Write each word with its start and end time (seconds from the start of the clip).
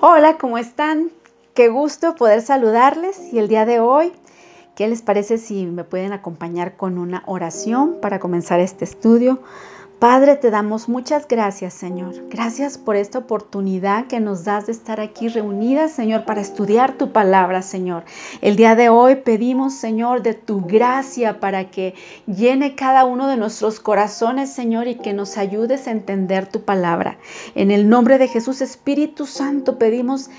Hola, 0.00 0.38
¿cómo 0.38 0.58
están? 0.58 1.10
Qué 1.54 1.66
gusto 1.66 2.14
poder 2.14 2.40
saludarles 2.40 3.32
y 3.32 3.40
el 3.40 3.48
día 3.48 3.66
de 3.66 3.80
hoy, 3.80 4.12
¿qué 4.76 4.86
les 4.86 5.02
parece 5.02 5.38
si 5.38 5.66
me 5.66 5.82
pueden 5.82 6.12
acompañar 6.12 6.76
con 6.76 6.98
una 6.98 7.24
oración 7.26 7.96
para 8.00 8.20
comenzar 8.20 8.60
este 8.60 8.84
estudio? 8.84 9.40
Padre, 9.98 10.36
te 10.36 10.52
damos 10.52 10.88
muchas 10.88 11.26
gracias, 11.26 11.74
Señor. 11.74 12.28
Gracias 12.30 12.78
por 12.78 12.94
esta 12.94 13.18
oportunidad 13.18 14.06
que 14.06 14.20
nos 14.20 14.44
das 14.44 14.66
de 14.66 14.72
estar 14.72 15.00
aquí 15.00 15.26
reunidas, 15.26 15.90
Señor, 15.90 16.24
para 16.24 16.40
estudiar 16.40 16.92
tu 16.92 17.10
palabra, 17.10 17.62
Señor. 17.62 18.04
El 18.40 18.54
día 18.54 18.76
de 18.76 18.90
hoy 18.90 19.16
pedimos, 19.16 19.74
Señor, 19.74 20.22
de 20.22 20.34
tu 20.34 20.60
gracia 20.60 21.40
para 21.40 21.72
que 21.72 21.94
llene 22.28 22.76
cada 22.76 23.04
uno 23.04 23.26
de 23.26 23.36
nuestros 23.36 23.80
corazones, 23.80 24.52
Señor, 24.52 24.86
y 24.86 24.94
que 24.94 25.14
nos 25.14 25.36
ayudes 25.36 25.88
a 25.88 25.90
entender 25.90 26.46
tu 26.46 26.62
palabra. 26.62 27.18
En 27.56 27.72
el 27.72 27.88
nombre 27.88 28.18
de 28.18 28.28
Jesús, 28.28 28.60
Espíritu 28.60 29.26
Santo, 29.26 29.78
pedimos 29.78 30.30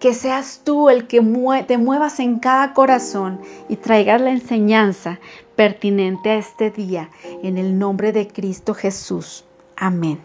que 0.00 0.12
seas 0.12 0.60
tú 0.64 0.90
el 0.90 1.06
que 1.06 1.22
te 1.66 1.78
muevas 1.78 2.20
en 2.20 2.40
cada 2.40 2.74
corazón 2.74 3.40
y 3.68 3.76
traigas 3.76 4.20
la 4.20 4.32
enseñanza 4.32 5.20
pertinente 5.56 6.30
a 6.30 6.36
este 6.36 6.70
día, 6.70 7.10
en 7.42 7.58
el 7.58 7.78
nombre 7.78 8.12
de 8.12 8.28
Cristo 8.28 8.74
Jesús. 8.74 9.44
Amén. 9.76 10.18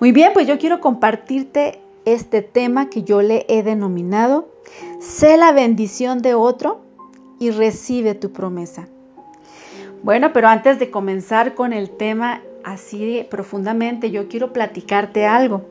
Muy 0.00 0.12
bien, 0.12 0.32
pues 0.32 0.46
yo 0.46 0.58
quiero 0.58 0.80
compartirte 0.80 1.80
este 2.04 2.42
tema 2.42 2.88
que 2.88 3.02
yo 3.02 3.22
le 3.22 3.44
he 3.48 3.62
denominado, 3.62 4.48
sé 5.00 5.36
la 5.36 5.52
bendición 5.52 6.22
de 6.22 6.34
otro 6.34 6.80
y 7.38 7.50
recibe 7.50 8.14
tu 8.14 8.32
promesa. 8.32 8.88
Bueno, 10.02 10.32
pero 10.32 10.48
antes 10.48 10.78
de 10.78 10.90
comenzar 10.90 11.54
con 11.54 11.72
el 11.72 11.90
tema 11.90 12.42
así 12.64 13.26
profundamente, 13.30 14.10
yo 14.10 14.28
quiero 14.28 14.52
platicarte 14.52 15.26
algo. 15.26 15.62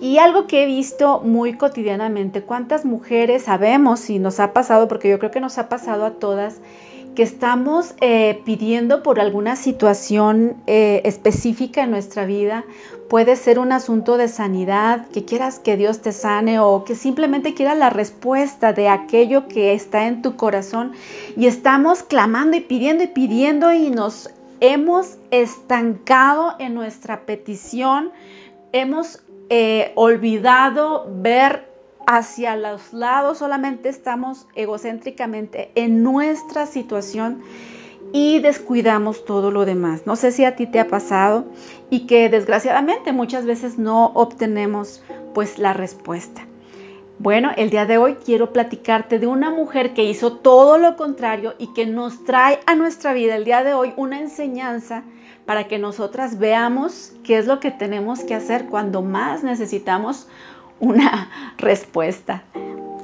Y 0.00 0.18
algo 0.18 0.46
que 0.46 0.64
he 0.64 0.66
visto 0.66 1.20
muy 1.20 1.54
cotidianamente, 1.54 2.42
cuántas 2.42 2.84
mujeres 2.84 3.44
sabemos 3.44 4.10
y 4.10 4.18
nos 4.18 4.40
ha 4.40 4.52
pasado, 4.52 4.88
porque 4.88 5.08
yo 5.08 5.18
creo 5.18 5.30
que 5.30 5.40
nos 5.40 5.56
ha 5.56 5.68
pasado 5.68 6.04
a 6.04 6.14
todas, 6.14 6.60
que 7.14 7.22
estamos 7.22 7.94
eh, 8.00 8.42
pidiendo 8.44 9.02
por 9.02 9.20
alguna 9.20 9.56
situación 9.56 10.56
eh, 10.66 11.02
específica 11.04 11.82
en 11.82 11.90
nuestra 11.90 12.26
vida. 12.26 12.64
Puede 13.08 13.36
ser 13.36 13.58
un 13.58 13.72
asunto 13.72 14.16
de 14.16 14.28
sanidad, 14.28 15.06
que 15.08 15.24
quieras 15.24 15.58
que 15.58 15.76
Dios 15.76 16.00
te 16.00 16.12
sane 16.12 16.58
o 16.58 16.84
que 16.84 16.94
simplemente 16.94 17.54
quieras 17.54 17.78
la 17.78 17.90
respuesta 17.90 18.72
de 18.72 18.88
aquello 18.88 19.46
que 19.46 19.74
está 19.74 20.06
en 20.06 20.22
tu 20.22 20.36
corazón. 20.36 20.92
Y 21.36 21.46
estamos 21.46 22.02
clamando 22.02 22.56
y 22.56 22.60
pidiendo 22.60 23.04
y 23.04 23.08
pidiendo 23.08 23.72
y 23.72 23.90
nos 23.90 24.30
hemos 24.60 25.18
estancado 25.30 26.54
en 26.58 26.74
nuestra 26.74 27.26
petición. 27.26 28.10
Hemos 28.72 29.22
eh, 29.50 29.92
olvidado 29.94 31.06
ver 31.08 31.73
hacia 32.06 32.56
los 32.56 32.92
lados, 32.92 33.38
solamente 33.38 33.88
estamos 33.88 34.46
egocéntricamente 34.54 35.70
en 35.74 36.02
nuestra 36.02 36.66
situación 36.66 37.42
y 38.12 38.38
descuidamos 38.40 39.24
todo 39.24 39.50
lo 39.50 39.64
demás. 39.64 40.06
No 40.06 40.16
sé 40.16 40.30
si 40.30 40.44
a 40.44 40.56
ti 40.56 40.66
te 40.66 40.80
ha 40.80 40.88
pasado 40.88 41.46
y 41.90 42.06
que 42.06 42.28
desgraciadamente 42.28 43.12
muchas 43.12 43.44
veces 43.44 43.78
no 43.78 44.06
obtenemos 44.14 45.02
pues 45.34 45.58
la 45.58 45.72
respuesta. 45.72 46.46
Bueno, 47.18 47.50
el 47.56 47.70
día 47.70 47.86
de 47.86 47.96
hoy 47.96 48.16
quiero 48.24 48.52
platicarte 48.52 49.18
de 49.18 49.26
una 49.26 49.50
mujer 49.50 49.94
que 49.94 50.04
hizo 50.04 50.32
todo 50.32 50.78
lo 50.78 50.96
contrario 50.96 51.54
y 51.58 51.72
que 51.72 51.86
nos 51.86 52.24
trae 52.24 52.58
a 52.66 52.74
nuestra 52.74 53.12
vida 53.12 53.36
el 53.36 53.44
día 53.44 53.62
de 53.62 53.72
hoy 53.72 53.94
una 53.96 54.20
enseñanza 54.20 55.04
para 55.46 55.68
que 55.68 55.78
nosotras 55.78 56.38
veamos 56.38 57.12
qué 57.22 57.38
es 57.38 57.46
lo 57.46 57.60
que 57.60 57.70
tenemos 57.70 58.24
que 58.24 58.34
hacer 58.34 58.66
cuando 58.66 59.02
más 59.02 59.44
necesitamos 59.44 60.28
una 60.80 61.30
respuesta. 61.58 62.42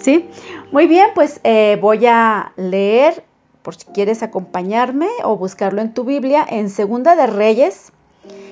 ¿Sí? 0.00 0.28
Muy 0.72 0.86
bien, 0.86 1.08
pues 1.14 1.40
eh, 1.44 1.78
voy 1.80 2.06
a 2.06 2.52
leer, 2.56 3.24
por 3.62 3.74
si 3.74 3.84
quieres 3.86 4.22
acompañarme 4.22 5.08
o 5.24 5.36
buscarlo 5.36 5.82
en 5.82 5.92
tu 5.92 6.04
Biblia, 6.04 6.46
en 6.48 6.70
Segunda 6.70 7.16
de 7.16 7.26
Reyes, 7.26 7.92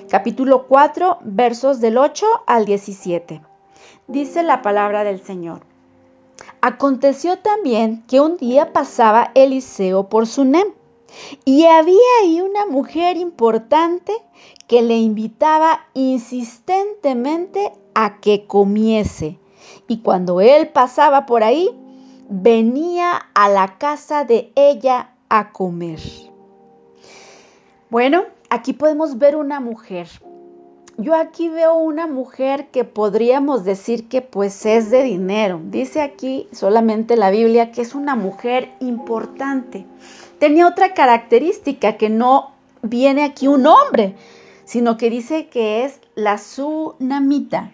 capítulo 0.09 0.67
4, 0.67 1.19
versos 1.21 1.79
del 1.81 1.97
8 1.97 2.25
al 2.45 2.65
17. 2.65 3.41
Dice 4.07 4.43
la 4.43 4.61
palabra 4.61 5.03
del 5.03 5.21
Señor. 5.21 5.61
Aconteció 6.61 7.39
también 7.39 8.03
que 8.07 8.19
un 8.19 8.37
día 8.37 8.73
pasaba 8.73 9.31
Eliseo 9.33 10.09
por 10.09 10.27
Sunem 10.27 10.67
y 11.45 11.65
había 11.65 11.97
ahí 12.21 12.41
una 12.41 12.65
mujer 12.65 13.17
importante 13.17 14.13
que 14.67 14.81
le 14.81 14.97
invitaba 14.97 15.87
insistentemente 15.93 17.71
a 17.93 18.19
que 18.19 18.45
comiese. 18.45 19.39
Y 19.87 20.01
cuando 20.01 20.41
él 20.41 20.69
pasaba 20.69 21.25
por 21.25 21.43
ahí, 21.43 21.69
venía 22.29 23.13
a 23.33 23.49
la 23.49 23.77
casa 23.77 24.23
de 24.23 24.51
ella 24.55 25.13
a 25.29 25.51
comer. 25.51 25.99
Bueno, 27.89 28.25
aquí 28.49 28.73
podemos 28.73 29.17
ver 29.17 29.35
una 29.35 29.59
mujer. 29.59 30.07
Yo 30.97 31.15
aquí 31.15 31.47
veo 31.47 31.75
una 31.75 32.07
mujer 32.07 32.67
que 32.71 32.83
podríamos 32.83 33.63
decir 33.63 34.09
que 34.09 34.21
pues 34.21 34.65
es 34.65 34.91
de 34.91 35.03
dinero. 35.03 35.61
Dice 35.63 36.01
aquí 36.01 36.47
solamente 36.51 37.15
la 37.15 37.31
Biblia 37.31 37.71
que 37.71 37.81
es 37.81 37.95
una 37.95 38.15
mujer 38.15 38.69
importante 38.81 39.85
tenía 40.39 40.67
otra 40.67 40.93
característica 40.93 41.97
que 41.97 42.09
no 42.09 42.51
viene 42.81 43.23
aquí 43.23 43.47
un 43.47 43.67
hombre, 43.67 44.15
sino 44.65 44.97
que 44.97 45.09
dice 45.09 45.47
que 45.47 45.83
es 45.83 45.99
la 46.15 46.37
sunamita. 46.37 47.71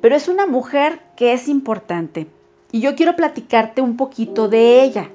Pero 0.00 0.16
es 0.16 0.28
una 0.28 0.46
mujer 0.46 1.00
que 1.16 1.32
es 1.32 1.48
importante. 1.48 2.26
Y 2.72 2.80
yo 2.80 2.94
quiero 2.94 3.16
platicarte 3.16 3.82
un 3.82 3.96
poquito 3.96 4.48
de 4.48 4.82
ella. 4.82 5.10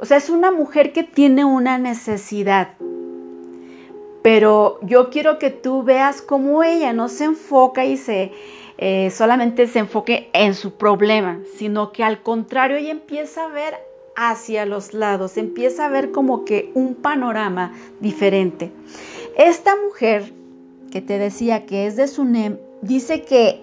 O 0.00 0.06
sea, 0.06 0.16
es 0.16 0.30
una 0.30 0.50
mujer 0.50 0.92
que 0.92 1.02
tiene 1.02 1.44
una 1.44 1.78
necesidad. 1.78 2.68
Pero 4.22 4.78
yo 4.82 5.10
quiero 5.10 5.38
que 5.38 5.50
tú 5.50 5.82
veas 5.82 6.22
cómo 6.22 6.62
ella 6.62 6.92
no 6.92 7.08
se 7.08 7.24
enfoca 7.24 7.84
y 7.84 7.96
se 7.96 8.32
eh, 8.80 9.10
solamente 9.10 9.66
se 9.66 9.80
enfoque 9.80 10.30
en 10.32 10.54
su 10.54 10.74
problema, 10.74 11.40
sino 11.56 11.90
que 11.90 12.04
al 12.04 12.22
contrario 12.22 12.76
ella 12.76 12.92
empieza 12.92 13.44
a 13.44 13.48
ver 13.48 13.74
hacia 14.20 14.66
los 14.66 14.94
lados, 14.94 15.36
empieza 15.36 15.86
a 15.86 15.88
ver 15.88 16.10
como 16.10 16.44
que 16.44 16.72
un 16.74 16.96
panorama 16.96 17.72
diferente. 18.00 18.72
Esta 19.36 19.76
mujer 19.76 20.32
que 20.90 21.00
te 21.00 21.18
decía 21.18 21.66
que 21.66 21.86
es 21.86 21.94
de 21.94 22.08
Sunem, 22.08 22.58
dice 22.82 23.22
que, 23.22 23.62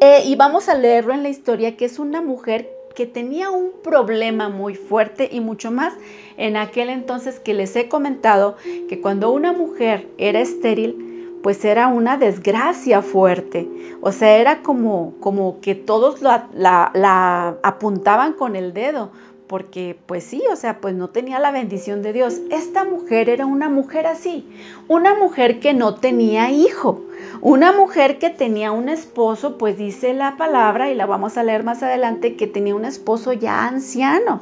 eh, 0.00 0.22
y 0.26 0.34
vamos 0.34 0.68
a 0.68 0.74
leerlo 0.74 1.14
en 1.14 1.22
la 1.22 1.28
historia, 1.28 1.76
que 1.76 1.84
es 1.84 2.00
una 2.00 2.20
mujer 2.20 2.68
que 2.96 3.06
tenía 3.06 3.50
un 3.50 3.70
problema 3.84 4.48
muy 4.48 4.74
fuerte 4.74 5.28
y 5.30 5.38
mucho 5.38 5.70
más 5.70 5.94
en 6.36 6.56
aquel 6.56 6.90
entonces 6.90 7.38
que 7.38 7.54
les 7.54 7.74
he 7.76 7.88
comentado 7.88 8.56
que 8.88 9.00
cuando 9.00 9.30
una 9.30 9.52
mujer 9.52 10.08
era 10.18 10.40
estéril, 10.40 11.38
pues 11.44 11.64
era 11.64 11.86
una 11.86 12.16
desgracia 12.18 13.02
fuerte. 13.02 13.68
O 14.00 14.10
sea, 14.12 14.36
era 14.36 14.62
como, 14.62 15.14
como 15.20 15.60
que 15.60 15.74
todos 15.74 16.22
la, 16.22 16.48
la 16.54 17.56
apuntaban 17.62 18.32
con 18.32 18.56
el 18.56 18.72
dedo 18.72 19.10
porque 19.52 19.98
pues 20.06 20.24
sí, 20.24 20.42
o 20.50 20.56
sea, 20.56 20.80
pues 20.80 20.94
no 20.94 21.10
tenía 21.10 21.38
la 21.38 21.50
bendición 21.50 22.00
de 22.00 22.14
Dios. 22.14 22.40
Esta 22.50 22.86
mujer 22.86 23.28
era 23.28 23.44
una 23.44 23.68
mujer 23.68 24.06
así, 24.06 24.48
una 24.88 25.14
mujer 25.14 25.60
que 25.60 25.74
no 25.74 25.96
tenía 25.96 26.50
hijo, 26.50 27.02
una 27.42 27.70
mujer 27.70 28.18
que 28.18 28.30
tenía 28.30 28.72
un 28.72 28.88
esposo, 28.88 29.58
pues 29.58 29.76
dice 29.76 30.14
la 30.14 30.38
palabra, 30.38 30.90
y 30.90 30.94
la 30.94 31.04
vamos 31.04 31.36
a 31.36 31.42
leer 31.42 31.64
más 31.64 31.82
adelante, 31.82 32.34
que 32.34 32.46
tenía 32.46 32.74
un 32.74 32.86
esposo 32.86 33.34
ya 33.34 33.66
anciano. 33.66 34.40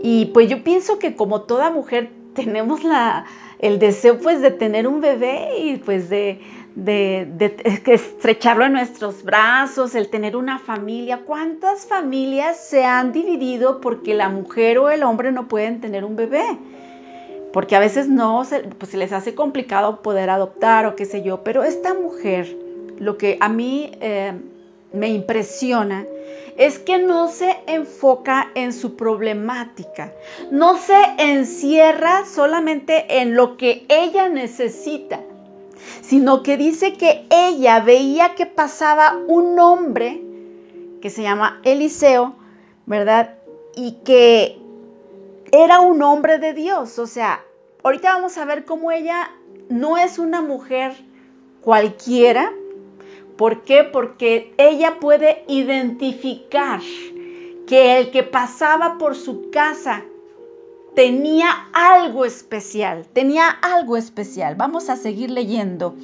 Y 0.00 0.26
pues 0.26 0.48
yo 0.48 0.62
pienso 0.62 1.00
que 1.00 1.16
como 1.16 1.40
toda 1.42 1.68
mujer 1.70 2.10
tenemos 2.34 2.84
la, 2.84 3.24
el 3.58 3.80
deseo 3.80 4.20
pues 4.20 4.40
de 4.40 4.52
tener 4.52 4.86
un 4.86 5.00
bebé 5.00 5.58
y 5.58 5.76
pues 5.78 6.08
de, 6.08 6.40
de, 6.84 7.82
estrecharlo 7.86 8.64
en 8.64 8.72
nuestros 8.72 9.24
brazos, 9.24 9.94
el 9.94 10.08
tener 10.08 10.36
una 10.36 10.58
familia. 10.58 11.22
¿Cuántas 11.24 11.86
familias 11.86 12.58
se 12.58 12.84
han 12.84 13.12
dividido 13.12 13.80
porque 13.80 14.14
la 14.14 14.28
mujer 14.28 14.78
o 14.78 14.90
el 14.90 15.02
hombre 15.02 15.32
no 15.32 15.48
pueden 15.48 15.80
tener 15.80 16.04
un 16.04 16.16
bebé? 16.16 16.44
Porque 17.52 17.74
a 17.74 17.80
veces 17.80 18.08
no, 18.08 18.44
se, 18.44 18.60
pues 18.60 18.94
les 18.94 19.12
hace 19.12 19.34
complicado 19.34 20.02
poder 20.02 20.30
adoptar 20.30 20.86
o 20.86 20.94
qué 20.94 21.04
sé 21.04 21.22
yo, 21.22 21.42
pero 21.42 21.64
esta 21.64 21.94
mujer, 21.94 22.56
lo 22.98 23.18
que 23.18 23.38
a 23.40 23.48
mí 23.48 23.90
eh, 24.00 24.34
me 24.92 25.08
impresiona, 25.08 26.04
es 26.56 26.78
que 26.78 26.98
no 26.98 27.28
se 27.28 27.56
enfoca 27.66 28.50
en 28.54 28.72
su 28.72 28.96
problemática, 28.96 30.12
no 30.50 30.76
se 30.76 31.00
encierra 31.18 32.24
solamente 32.26 33.20
en 33.20 33.34
lo 33.34 33.56
que 33.56 33.86
ella 33.88 34.28
necesita, 34.28 35.20
sino 36.02 36.42
que 36.42 36.56
dice 36.56 36.94
que 36.94 37.26
ella 37.30 37.80
veía 37.80 38.34
que 38.34 38.46
pasaba 38.46 39.18
un 39.26 39.58
hombre 39.58 40.22
que 41.00 41.10
se 41.10 41.22
llama 41.22 41.60
Eliseo, 41.64 42.34
¿verdad? 42.86 43.34
Y 43.76 43.98
que 44.04 44.58
era 45.52 45.80
un 45.80 46.02
hombre 46.02 46.38
de 46.38 46.54
Dios. 46.54 46.98
O 46.98 47.06
sea, 47.06 47.44
ahorita 47.82 48.12
vamos 48.14 48.36
a 48.38 48.44
ver 48.44 48.64
cómo 48.64 48.90
ella 48.90 49.30
no 49.68 49.96
es 49.98 50.18
una 50.18 50.42
mujer 50.42 50.92
cualquiera, 51.62 52.52
¿Por 53.38 53.62
qué? 53.62 53.84
Porque 53.84 54.52
ella 54.58 54.98
puede 54.98 55.44
identificar 55.46 56.80
que 57.68 57.98
el 57.98 58.10
que 58.10 58.24
pasaba 58.24 58.98
por 58.98 59.14
su 59.14 59.50
casa 59.50 60.02
tenía 60.98 61.68
algo 61.72 62.24
especial, 62.24 63.06
tenía 63.12 63.48
algo 63.48 63.96
especial. 63.96 64.56
Vamos 64.56 64.88
a 64.88 64.96
seguir 64.96 65.30
leyendo. 65.30 65.94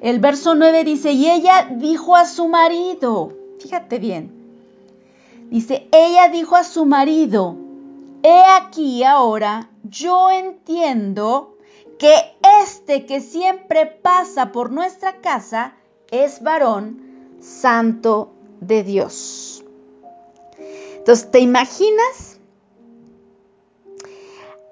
El 0.00 0.20
verso 0.20 0.54
9 0.54 0.84
dice, 0.84 1.10
y 1.10 1.28
ella 1.28 1.68
dijo 1.68 2.14
a 2.14 2.26
su 2.26 2.46
marido, 2.46 3.32
fíjate 3.58 3.98
bien, 3.98 4.30
dice, 5.50 5.88
ella 5.90 6.28
dijo 6.28 6.54
a 6.54 6.62
su 6.62 6.86
marido, 6.86 7.56
he 8.22 8.40
aquí 8.60 9.02
ahora, 9.02 9.68
yo 9.82 10.30
entiendo 10.30 11.56
que 11.98 12.14
este 12.62 13.04
que 13.04 13.20
siempre 13.20 13.86
pasa 13.86 14.52
por 14.52 14.70
nuestra 14.70 15.16
casa 15.22 15.74
es 16.12 16.40
varón 16.40 17.00
santo 17.40 18.30
de 18.60 18.84
Dios. 18.84 19.64
Entonces, 20.98 21.32
¿te 21.32 21.40
imaginas? 21.40 22.35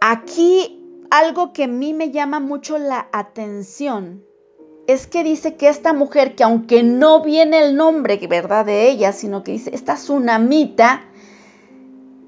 Aquí 0.06 1.06
algo 1.10 1.54
que 1.54 1.64
a 1.64 1.66
mí 1.66 1.94
me 1.94 2.10
llama 2.10 2.38
mucho 2.38 2.76
la 2.76 3.08
atención 3.10 4.22
es 4.86 5.06
que 5.06 5.24
dice 5.24 5.56
que 5.56 5.70
esta 5.70 5.94
mujer, 5.94 6.34
que 6.34 6.44
aunque 6.44 6.82
no 6.82 7.22
viene 7.22 7.64
el 7.64 7.74
nombre, 7.74 8.18
¿verdad? 8.26 8.66
De 8.66 8.90
ella, 8.90 9.12
sino 9.12 9.42
que 9.42 9.52
dice, 9.52 9.74
esta 9.74 9.94
tsunamita, 9.94 11.04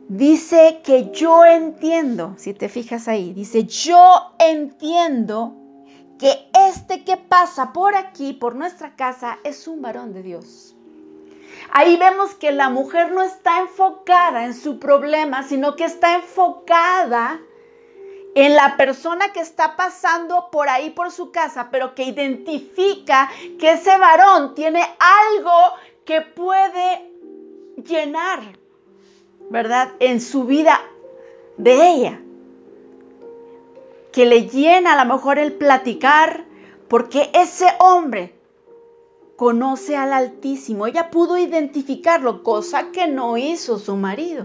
dice 0.08 0.81
que 0.82 1.11
yo 1.11 1.44
entiendo, 1.44 2.32
si 2.38 2.55
te 2.55 2.70
fijas 2.70 3.08
ahí, 3.08 3.34
dice, 3.34 3.64
yo 3.64 4.32
entiendo 4.38 5.55
que 6.19 6.49
este 6.70 7.05
que 7.05 7.19
pasa 7.19 7.75
por 7.75 7.94
aquí, 7.94 8.32
por 8.32 8.55
nuestra 8.55 8.96
casa, 8.96 9.38
es 9.44 9.69
un 9.69 9.82
varón 9.82 10.14
de 10.14 10.23
Dios. 10.23 10.75
Ahí 11.73 11.99
vemos 11.99 12.34
que 12.37 12.52
la 12.52 12.70
mujer 12.70 13.12
no 13.12 13.20
está 13.20 13.61
enfocada 13.61 14.46
en 14.46 14.55
su 14.55 14.78
problema, 14.78 15.43
sino 15.43 15.76
que 15.76 15.84
está 15.84 16.14
enfocada 16.14 17.38
en 18.37 18.55
la 18.55 18.77
persona 18.77 19.33
que 19.33 19.41
está 19.41 19.77
pasando 19.77 20.50
por 20.53 20.69
ahí 20.69 20.91
por 20.91 21.11
su 21.11 21.33
casa, 21.33 21.69
pero 21.71 21.94
que 21.94 22.05
identifica 22.05 23.31
que 23.59 23.73
ese 23.73 23.97
varón 23.97 24.55
tiene 24.55 24.83
algo 24.83 25.50
que 26.05 26.21
puede 26.21 27.11
llenar, 27.83 28.41
¿verdad? 29.49 29.88
En 30.00 30.21
su 30.21 30.44
vida 30.44 30.79
de 31.56 31.88
ella. 31.88 32.21
Que 34.12 34.27
le 34.27 34.50
llena 34.50 34.93
a 34.93 35.03
lo 35.03 35.15
mejor 35.15 35.38
el 35.38 35.55
platicar, 35.55 36.44
porque 36.88 37.31
ese 37.33 37.67
hombre 37.79 38.35
conoce 39.37 39.97
al 39.97 40.12
Altísimo. 40.12 40.87
Ella 40.87 41.11
pudo 41.11 41.38
identificarlo, 41.38 42.43
cosa 42.43 42.91
que 42.93 43.06
no 43.06 43.38
hizo 43.38 43.79
su 43.79 43.97
marido. 43.97 44.44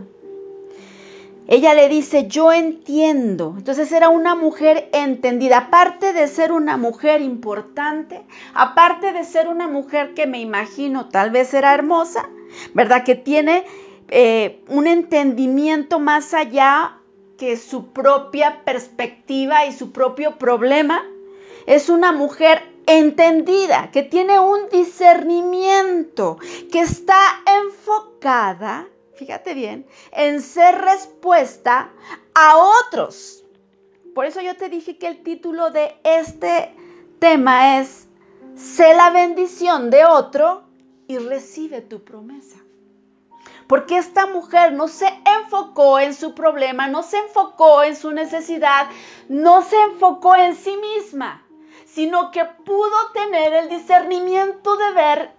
Ella 1.47 1.73
le 1.73 1.89
dice, 1.89 2.27
yo 2.27 2.51
entiendo. 2.51 3.55
Entonces 3.57 3.91
era 3.91 4.09
una 4.09 4.35
mujer 4.35 4.89
entendida. 4.93 5.57
Aparte 5.57 6.13
de 6.13 6.27
ser 6.27 6.51
una 6.51 6.77
mujer 6.77 7.21
importante, 7.21 8.23
aparte 8.53 9.11
de 9.11 9.23
ser 9.23 9.47
una 9.47 9.67
mujer 9.67 10.13
que 10.13 10.27
me 10.27 10.39
imagino 10.39 11.09
tal 11.09 11.31
vez 11.31 11.53
era 11.53 11.73
hermosa, 11.73 12.29
¿verdad? 12.73 13.03
Que 13.03 13.15
tiene 13.15 13.65
eh, 14.09 14.63
un 14.69 14.88
entendimiento 14.88 15.99
más 15.99 16.33
allá 16.33 16.97
que 17.38 17.57
su 17.57 17.88
propia 17.91 18.63
perspectiva 18.63 19.65
y 19.65 19.73
su 19.73 19.91
propio 19.91 20.38
problema. 20.38 21.03
Es 21.65 21.89
una 21.89 22.11
mujer 22.11 22.61
entendida, 22.85 23.89
que 23.91 24.03
tiene 24.03 24.39
un 24.39 24.69
discernimiento, 24.69 26.38
que 26.71 26.81
está 26.81 27.19
enfocada 27.63 28.88
fíjate 29.21 29.53
bien, 29.53 29.85
en 30.13 30.41
ser 30.41 30.81
respuesta 30.81 31.91
a 32.33 32.57
otros. 32.57 33.45
Por 34.15 34.25
eso 34.25 34.41
yo 34.41 34.57
te 34.57 34.68
dije 34.68 34.97
que 34.97 35.06
el 35.06 35.21
título 35.21 35.69
de 35.69 35.95
este 36.03 36.73
tema 37.19 37.77
es, 37.79 38.07
sé 38.56 38.95
la 38.95 39.12
bendición 39.12 39.91
de 39.91 40.06
otro 40.06 40.63
y 41.07 41.19
recibe 41.19 41.81
tu 41.81 42.03
promesa. 42.03 42.57
Porque 43.68 44.00
esta 44.00 44.25
mujer 44.25 44.73
no 44.73 44.88
se 44.88 45.06
enfocó 45.39 46.00
en 46.00 46.15
su 46.15 46.33
problema, 46.33 46.88
no 46.88 47.03
se 47.03 47.19
enfocó 47.19 47.83
en 47.83 47.95
su 47.95 48.09
necesidad, 48.13 48.88
no 49.29 49.62
se 49.62 49.79
enfocó 49.83 50.35
en 50.35 50.56
sí 50.56 50.75
misma, 50.77 51.45
sino 51.85 52.31
que 52.31 52.44
pudo 52.44 53.12
tener 53.13 53.53
el 53.53 53.69
discernimiento 53.69 54.77
de 54.77 54.91
ver 54.94 55.31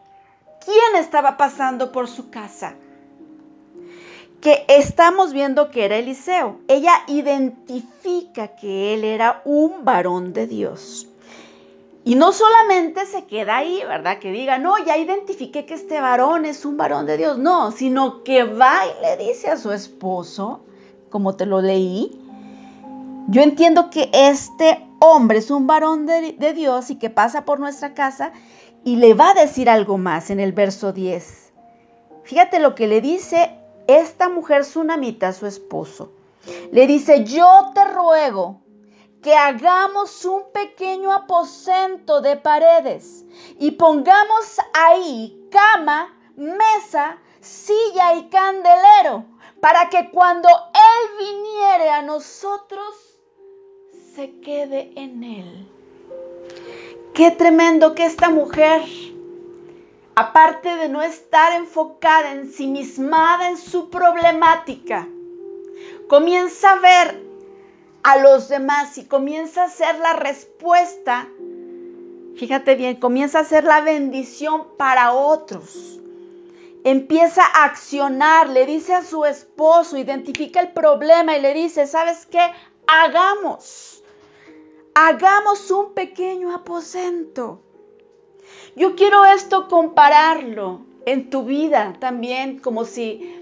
quién 0.65 1.03
estaba 1.03 1.37
pasando 1.37 1.91
por 1.91 2.07
su 2.07 2.31
casa 2.31 2.77
que 4.43 4.65
estamos 4.67 5.33
viendo 5.33 5.71
que 5.71 5.85
era 5.85 5.97
Eliseo. 5.97 6.59
Ella 6.67 6.93
identifica 7.07 8.49
que 8.49 8.93
él 8.93 9.05
era 9.05 9.41
un 9.45 9.85
varón 9.85 10.33
de 10.33 10.49
Dios. 10.49 11.07
Y 12.05 12.17
no 12.17 12.33
solamente 12.33 13.07
se 13.07 13.25
queda 13.27 13.59
ahí, 13.59 13.81
¿verdad? 13.87 14.19
Que 14.19 14.33
diga, 14.33 14.59
no, 14.59 14.85
ya 14.85 14.99
identifiqué 14.99 15.65
que 15.65 15.75
este 15.75 16.01
varón 16.01 16.45
es 16.45 16.65
un 16.65 16.77
varón 16.77 17.07
de 17.07 17.17
Dios. 17.17 17.39
No, 17.39 17.71
sino 17.71 18.25
que 18.25 18.43
va 18.43 18.81
y 18.85 19.03
le 19.03 19.29
dice 19.29 19.49
a 19.49 19.57
su 19.57 19.71
esposo, 19.71 20.61
como 21.09 21.37
te 21.37 21.47
lo 21.47 21.63
leí, 21.63 22.19
yo 23.29 23.43
entiendo 23.43 23.91
que 23.91 24.11
este 24.13 24.85
hombre 24.99 25.39
es 25.39 25.53
un 25.53 25.69
varón 25.69 26.05
de, 26.07 26.33
de 26.33 26.53
Dios 26.53 26.91
y 26.91 26.97
que 26.97 27.11
pasa 27.11 27.45
por 27.45 27.61
nuestra 27.61 27.95
casa 27.95 28.33
y 28.85 28.97
le 28.97 29.15
va 29.15 29.31
a 29.31 29.35
decir 29.35 29.71
algo 29.71 29.99
más 29.99 30.31
en 30.31 30.41
el 30.41 30.51
verso 30.51 30.93
10. 30.93 31.53
Fíjate 32.25 32.59
lo 32.59 32.75
que 32.75 32.89
le 32.89 33.01
dice 33.01 33.62
esta 33.99 34.29
mujer 34.29 34.63
tsunamita, 34.63 35.33
su 35.33 35.47
esposo, 35.47 36.13
le 36.73 36.87
dice, 36.87 37.25
yo 37.25 37.71
te 37.75 37.85
ruego 37.85 38.61
que 39.23 39.35
hagamos 39.35 40.25
un 40.25 40.51
pequeño 40.53 41.13
aposento 41.13 42.21
de 42.21 42.37
paredes 42.37 43.25
y 43.59 43.73
pongamos 43.73 44.59
ahí 44.75 45.49
cama, 45.51 46.19
mesa, 46.37 47.19
silla 47.41 48.15
y 48.15 48.29
candelero, 48.29 49.25
para 49.61 49.89
que 49.89 50.11
cuando 50.11 50.49
Él 50.49 51.27
viniere 51.27 51.91
a 51.91 52.03
nosotros, 52.03 53.21
se 54.15 54.41
quede 54.41 54.93
en 54.97 55.23
Él. 55.23 55.69
Qué 57.15 57.31
tremendo 57.31 57.95
que 57.95 58.07
esta 58.07 58.31
mujer 58.31 58.83
aparte 60.15 60.77
de 60.77 60.89
no 60.89 61.03
estar 61.03 61.53
enfocada, 61.53 62.33
ensimismada 62.33 63.49
en 63.49 63.57
su 63.57 63.89
problemática, 63.89 65.09
comienza 66.09 66.73
a 66.73 66.79
ver 66.79 67.23
a 68.03 68.19
los 68.19 68.49
demás 68.49 68.99
y 68.99 69.07
comienza 69.07 69.65
a 69.65 69.71
ser 69.71 69.99
la 70.01 70.13
respuesta, 70.15 71.29
fíjate 72.37 72.75
bien, 72.75 72.97
comienza 72.97 73.41
a 73.41 73.45
ser 73.45 73.65
la 73.65 73.81
bendición 73.81 74.77
para 74.77 75.13
otros. 75.13 76.01
Empieza 76.85 77.43
a 77.45 77.65
accionar, 77.65 78.49
le 78.49 78.67
dice 78.67 78.93
a 78.93 79.05
su 79.05 79.25
esposo, 79.25 79.97
identifica 79.97 80.61
el 80.61 80.73
problema 80.73 81.37
y 81.37 81.41
le 81.41 81.55
dice, 81.55 81.87
¿sabes 81.87 82.27
qué? 82.27 82.41
Hagamos, 82.89 84.03
hagamos 84.95 85.71
un 85.71 85.95
pequeño 85.95 86.53
aposento 86.53 87.63
yo 88.75 88.97
quiero 88.97 89.25
esto 89.25 89.69
compararlo 89.69 90.81
en 91.05 91.31
tu 91.31 91.45
vida 91.45 91.97
también, 91.99 92.59
como 92.59 92.85
si, 92.85 93.35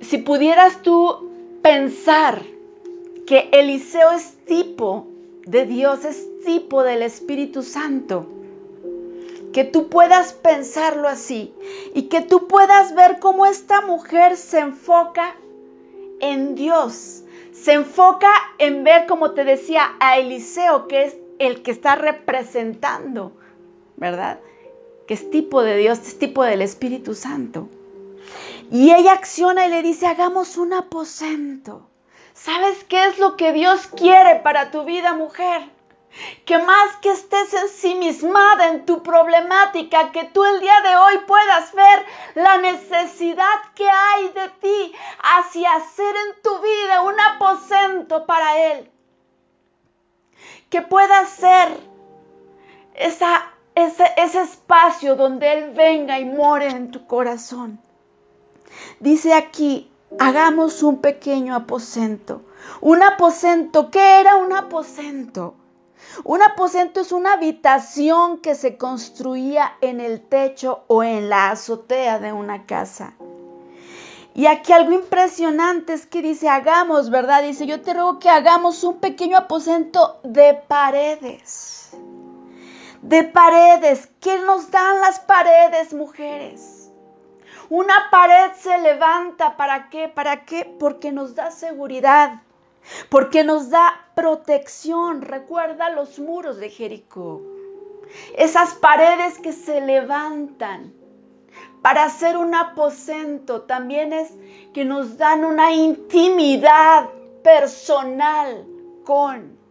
si 0.00 0.18
pudieras 0.18 0.82
tú 0.82 1.30
pensar 1.62 2.42
que 3.26 3.48
Eliseo 3.52 4.12
es 4.12 4.36
tipo 4.44 5.06
de 5.46 5.66
Dios, 5.66 6.04
es 6.04 6.26
tipo 6.44 6.82
del 6.82 7.02
Espíritu 7.02 7.62
Santo. 7.62 8.26
Que 9.52 9.64
tú 9.64 9.88
puedas 9.88 10.32
pensarlo 10.32 11.08
así 11.08 11.54
y 11.94 12.02
que 12.02 12.20
tú 12.20 12.48
puedas 12.48 12.94
ver 12.94 13.18
cómo 13.20 13.46
esta 13.46 13.80
mujer 13.80 14.36
se 14.36 14.58
enfoca 14.58 15.36
en 16.20 16.54
Dios. 16.54 17.22
Se 17.52 17.72
enfoca 17.72 18.30
en 18.58 18.82
ver, 18.82 19.06
como 19.06 19.30
te 19.30 19.44
decía, 19.44 19.94
a 20.00 20.18
Eliseo, 20.18 20.88
que 20.88 21.04
es 21.04 21.16
el 21.38 21.62
que 21.62 21.70
está 21.70 21.94
representando 21.94 23.32
¿verdad? 23.96 24.40
Que 25.06 25.14
es 25.14 25.30
tipo 25.30 25.62
de 25.62 25.76
Dios, 25.76 25.98
es 26.00 26.18
tipo 26.18 26.42
del 26.44 26.62
Espíritu 26.62 27.14
Santo. 27.14 27.68
Y 28.70 28.92
ella 28.92 29.12
acciona 29.12 29.66
y 29.66 29.70
le 29.70 29.82
dice, 29.82 30.06
hagamos 30.06 30.56
un 30.56 30.72
aposento. 30.72 31.88
¿Sabes 32.32 32.82
qué 32.84 33.06
es 33.06 33.18
lo 33.18 33.36
que 33.36 33.52
Dios 33.52 33.86
quiere 33.86 34.36
para 34.36 34.70
tu 34.70 34.84
vida, 34.84 35.14
mujer? 35.14 35.62
Que 36.44 36.58
más 36.58 36.96
que 36.96 37.10
estés 37.10 37.54
ensimismada 37.54 38.68
en 38.68 38.86
tu 38.86 39.02
problemática, 39.02 40.12
que 40.12 40.24
tú 40.24 40.44
el 40.44 40.60
día 40.60 40.80
de 40.82 40.96
hoy 40.96 41.18
puedas 41.26 41.72
ver 41.72 42.04
la 42.34 42.58
necesidad 42.58 43.72
que 43.74 43.88
hay 43.88 44.28
de 44.28 44.48
ti 44.60 44.92
hacia 45.22 45.74
hacer 45.74 46.14
en 46.14 46.42
tu 46.42 46.58
vida 46.60 47.02
un 47.02 47.18
aposento 47.20 48.26
para 48.26 48.72
Él. 48.72 48.90
Que 50.70 50.82
puedas 50.82 51.30
ser 51.30 51.68
esa 52.94 53.53
ese, 53.74 54.04
ese 54.16 54.42
espacio 54.42 55.16
donde 55.16 55.52
Él 55.52 55.70
venga 55.74 56.18
y 56.18 56.24
more 56.24 56.66
en 56.68 56.90
tu 56.90 57.06
corazón. 57.06 57.80
Dice 59.00 59.34
aquí, 59.34 59.90
hagamos 60.18 60.82
un 60.82 60.98
pequeño 60.98 61.54
aposento. 61.54 62.42
Un 62.80 63.02
aposento, 63.02 63.90
¿qué 63.90 64.20
era 64.20 64.36
un 64.36 64.52
aposento? 64.52 65.54
Un 66.22 66.42
aposento 66.42 67.00
es 67.00 67.12
una 67.12 67.32
habitación 67.32 68.38
que 68.38 68.54
se 68.54 68.76
construía 68.76 69.76
en 69.80 70.00
el 70.00 70.20
techo 70.20 70.84
o 70.86 71.02
en 71.02 71.28
la 71.28 71.50
azotea 71.50 72.18
de 72.18 72.32
una 72.32 72.66
casa. 72.66 73.14
Y 74.34 74.46
aquí 74.46 74.72
algo 74.72 74.92
impresionante 74.92 75.92
es 75.92 76.06
que 76.06 76.20
dice, 76.20 76.48
hagamos, 76.48 77.10
¿verdad? 77.10 77.42
Dice, 77.42 77.66
yo 77.66 77.80
te 77.82 77.94
ruego 77.94 78.18
que 78.18 78.28
hagamos 78.28 78.82
un 78.82 78.98
pequeño 78.98 79.38
aposento 79.38 80.20
de 80.24 80.54
paredes. 80.54 81.90
De 83.04 83.22
paredes. 83.22 84.08
¿Qué 84.18 84.38
nos 84.38 84.70
dan 84.70 85.00
las 85.02 85.20
paredes, 85.20 85.92
mujeres? 85.92 86.90
Una 87.68 88.08
pared 88.10 88.52
se 88.56 88.78
levanta, 88.78 89.58
¿para 89.58 89.90
qué? 89.90 90.08
¿Para 90.08 90.46
qué? 90.46 90.64
Porque 90.80 91.12
nos 91.12 91.34
da 91.34 91.50
seguridad, 91.50 92.40
porque 93.10 93.44
nos 93.44 93.68
da 93.68 94.08
protección. 94.14 95.20
Recuerda 95.20 95.90
los 95.90 96.18
muros 96.18 96.56
de 96.56 96.70
Jericó. 96.70 97.42
Esas 98.38 98.72
paredes 98.74 99.38
que 99.38 99.52
se 99.52 99.82
levantan 99.82 100.94
para 101.82 102.04
hacer 102.04 102.38
un 102.38 102.54
aposento 102.54 103.62
también 103.62 104.14
es 104.14 104.32
que 104.72 104.86
nos 104.86 105.18
dan 105.18 105.44
una 105.44 105.72
intimidad 105.72 107.10
personal 107.42 108.66
con. 109.04 109.62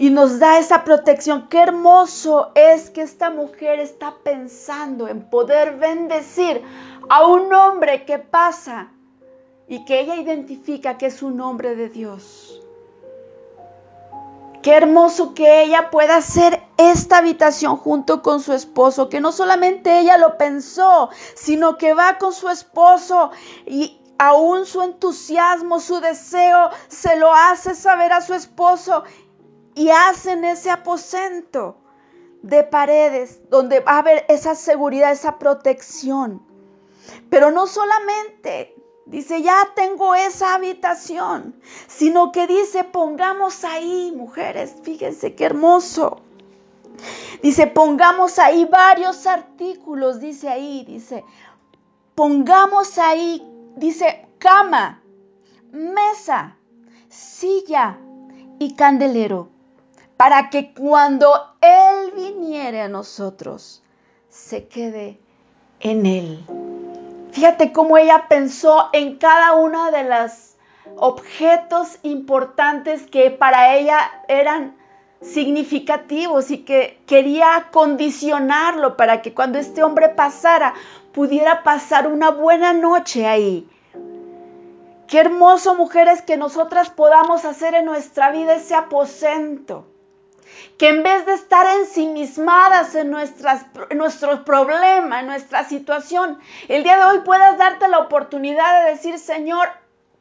Y 0.00 0.08
nos 0.08 0.38
da 0.38 0.58
esa 0.58 0.82
protección. 0.82 1.48
Qué 1.50 1.58
hermoso 1.58 2.52
es 2.54 2.88
que 2.88 3.02
esta 3.02 3.28
mujer 3.28 3.80
está 3.80 4.14
pensando 4.24 5.08
en 5.08 5.28
poder 5.28 5.76
bendecir 5.76 6.62
a 7.10 7.26
un 7.26 7.52
hombre 7.52 8.06
que 8.06 8.18
pasa 8.18 8.92
y 9.68 9.84
que 9.84 10.00
ella 10.00 10.16
identifica 10.16 10.96
que 10.96 11.04
es 11.04 11.22
un 11.22 11.38
hombre 11.42 11.76
de 11.76 11.90
Dios. 11.90 12.62
Qué 14.62 14.72
hermoso 14.72 15.34
que 15.34 15.64
ella 15.64 15.90
pueda 15.90 16.16
hacer 16.16 16.62
esta 16.78 17.18
habitación 17.18 17.76
junto 17.76 18.22
con 18.22 18.40
su 18.40 18.54
esposo, 18.54 19.10
que 19.10 19.20
no 19.20 19.32
solamente 19.32 19.98
ella 19.98 20.16
lo 20.16 20.38
pensó, 20.38 21.10
sino 21.34 21.76
que 21.76 21.92
va 21.92 22.16
con 22.16 22.32
su 22.32 22.48
esposo 22.48 23.32
y 23.66 24.00
aún 24.18 24.64
su 24.64 24.80
entusiasmo, 24.80 25.78
su 25.78 26.00
deseo, 26.00 26.70
se 26.88 27.16
lo 27.16 27.34
hace 27.34 27.74
saber 27.74 28.14
a 28.14 28.22
su 28.22 28.32
esposo 28.32 29.04
y 29.80 29.88
hacen 29.88 30.44
ese 30.44 30.70
aposento 30.70 31.78
de 32.42 32.64
paredes 32.64 33.40
donde 33.48 33.80
va 33.80 33.92
a 33.92 33.98
haber 34.00 34.26
esa 34.28 34.54
seguridad, 34.54 35.10
esa 35.10 35.38
protección. 35.38 36.42
Pero 37.30 37.50
no 37.50 37.66
solamente 37.66 38.74
Dice, 39.06 39.42
ya 39.42 39.56
tengo 39.74 40.14
esa 40.14 40.54
habitación, 40.54 41.56
sino 41.88 42.30
que 42.30 42.46
dice, 42.46 42.84
pongamos 42.84 43.64
ahí, 43.64 44.12
mujeres, 44.16 44.76
fíjense 44.84 45.34
qué 45.34 45.46
hermoso. 45.46 46.20
Dice, 47.42 47.66
pongamos 47.66 48.38
ahí 48.38 48.66
varios 48.66 49.26
artículos, 49.26 50.20
dice 50.20 50.48
ahí, 50.48 50.84
dice, 50.84 51.24
pongamos 52.14 52.98
ahí, 52.98 53.44
dice, 53.74 54.28
cama, 54.38 55.02
mesa, 55.72 56.56
silla 57.08 57.98
y 58.60 58.76
candelero, 58.76 59.48
para 60.20 60.50
que 60.50 60.74
cuando 60.74 61.32
Él 61.62 62.12
viniere 62.14 62.82
a 62.82 62.88
nosotros, 62.88 63.82
se 64.28 64.68
quede 64.68 65.18
en 65.80 66.04
Él. 66.04 66.44
Fíjate 67.32 67.72
cómo 67.72 67.96
ella 67.96 68.26
pensó 68.28 68.90
en 68.92 69.16
cada 69.16 69.54
uno 69.54 69.90
de 69.90 70.04
los 70.04 70.56
objetos 70.98 71.98
importantes 72.02 73.06
que 73.06 73.30
para 73.30 73.74
ella 73.76 73.98
eran 74.28 74.76
significativos 75.22 76.50
y 76.50 76.64
que 76.64 77.00
quería 77.06 77.68
condicionarlo 77.72 78.98
para 78.98 79.22
que 79.22 79.32
cuando 79.32 79.58
este 79.58 79.82
hombre 79.82 80.10
pasara 80.10 80.74
pudiera 81.12 81.62
pasar 81.62 82.06
una 82.06 82.30
buena 82.30 82.74
noche 82.74 83.26
ahí. 83.26 83.66
Qué 85.06 85.18
hermoso, 85.18 85.76
mujeres, 85.76 86.20
que 86.20 86.36
nosotras 86.36 86.90
podamos 86.90 87.46
hacer 87.46 87.72
en 87.74 87.86
nuestra 87.86 88.30
vida 88.30 88.56
ese 88.56 88.74
aposento 88.74 89.86
que 90.80 90.88
en 90.88 91.02
vez 91.02 91.26
de 91.26 91.34
estar 91.34 91.66
ensimismadas 91.78 92.94
en, 92.94 93.10
nuestros 93.10 94.40
problemas, 94.40 95.20
en 95.20 95.26
nuestra 95.26 95.68
situación, 95.68 96.38
el 96.68 96.82
día 96.82 96.96
de 96.96 97.04
hoy 97.04 97.18
puedas 97.20 97.58
darte 97.58 97.86
la 97.88 97.98
oportunidad 97.98 98.82
de 98.82 98.92
decir, 98.92 99.18
Señor, 99.18 99.68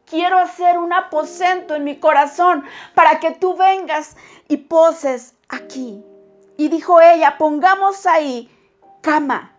quiero 0.05 0.37
hacer 0.37 0.77
un 0.77 0.91
aposento 0.91 1.75
en 1.75 1.85
mi 1.85 1.97
corazón 1.99 2.65
para 2.93 3.21
que 3.21 3.31
tú 3.31 3.55
vengas 3.55 4.17
y 4.49 4.57
poses 4.57 5.33
aquí. 5.47 6.03
Y 6.57 6.67
dijo 6.67 6.99
ella, 6.99 7.37
pongamos 7.37 8.05
ahí 8.05 8.53
cama. 9.01 9.53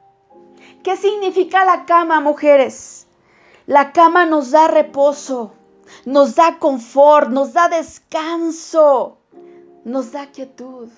¿Qué 0.82 0.98
significa 0.98 1.64
la 1.64 1.86
cama, 1.86 2.20
mujeres? 2.20 3.06
La 3.66 3.92
cama 3.92 4.26
nos 4.26 4.50
da 4.50 4.68
reposo, 4.68 5.54
nos 6.04 6.34
da 6.34 6.58
confort, 6.58 7.30
nos 7.30 7.54
da 7.54 7.68
descanso 7.68 9.19
nos 9.84 10.12
da 10.12 10.30
quietud. 10.30 10.88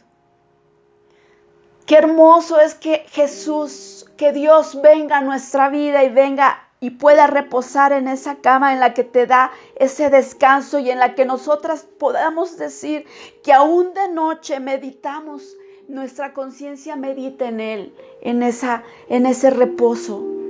Qué 1.87 1.97
hermoso 1.97 2.61
es 2.61 2.75
que 2.75 3.05
Jesús, 3.09 4.07
que 4.17 4.33
Dios 4.33 4.81
venga 4.81 5.19
a 5.19 5.21
nuestra 5.21 5.69
vida 5.69 6.05
y 6.05 6.09
venga 6.09 6.69
y 6.81 6.91
pueda 6.91 7.27
reposar 7.27 7.93
en 7.93 8.09
esa 8.09 8.37
cama 8.37 8.73
en 8.73 8.81
la 8.81 8.93
que 8.93 9.05
te 9.05 9.27
da 9.27 9.53
ese 9.77 10.11
descanso 10.11 10.79
y 10.79 10.91
en 10.91 10.99
la 10.99 11.15
que 11.15 11.25
nosotras 11.25 11.87
podamos 11.99 12.57
decir 12.57 13.07
que 13.45 13.53
aún 13.53 13.95
de 13.95 14.09
noche 14.09 14.59
meditamos, 14.59 15.57
nuestra 15.89 16.33
conciencia 16.33 16.97
medita 16.97 17.47
en 17.47 17.61
Él, 17.61 17.95
en, 18.21 18.43
esa, 18.43 18.83
en 19.09 19.27
ese 19.27 19.51
reposo. 19.51 20.42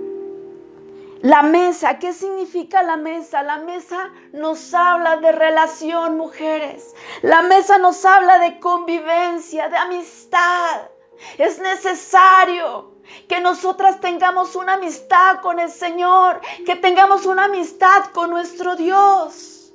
La 1.22 1.42
mesa, 1.42 2.00
¿qué 2.00 2.12
significa 2.12 2.82
la 2.82 2.96
mesa? 2.96 3.44
La 3.44 3.58
mesa 3.58 4.10
nos 4.32 4.74
habla 4.74 5.18
de 5.18 5.30
relación, 5.30 6.16
mujeres. 6.16 6.94
La 7.22 7.42
mesa 7.42 7.78
nos 7.78 8.04
habla 8.04 8.40
de 8.40 8.58
convivencia, 8.58 9.68
de 9.68 9.76
amistad. 9.76 10.90
Es 11.38 11.60
necesario 11.60 12.96
que 13.28 13.40
nosotras 13.40 14.00
tengamos 14.00 14.56
una 14.56 14.74
amistad 14.74 15.40
con 15.42 15.60
el 15.60 15.70
Señor, 15.70 16.40
que 16.66 16.74
tengamos 16.74 17.24
una 17.24 17.44
amistad 17.44 18.06
con 18.12 18.30
nuestro 18.30 18.74
Dios. 18.74 19.72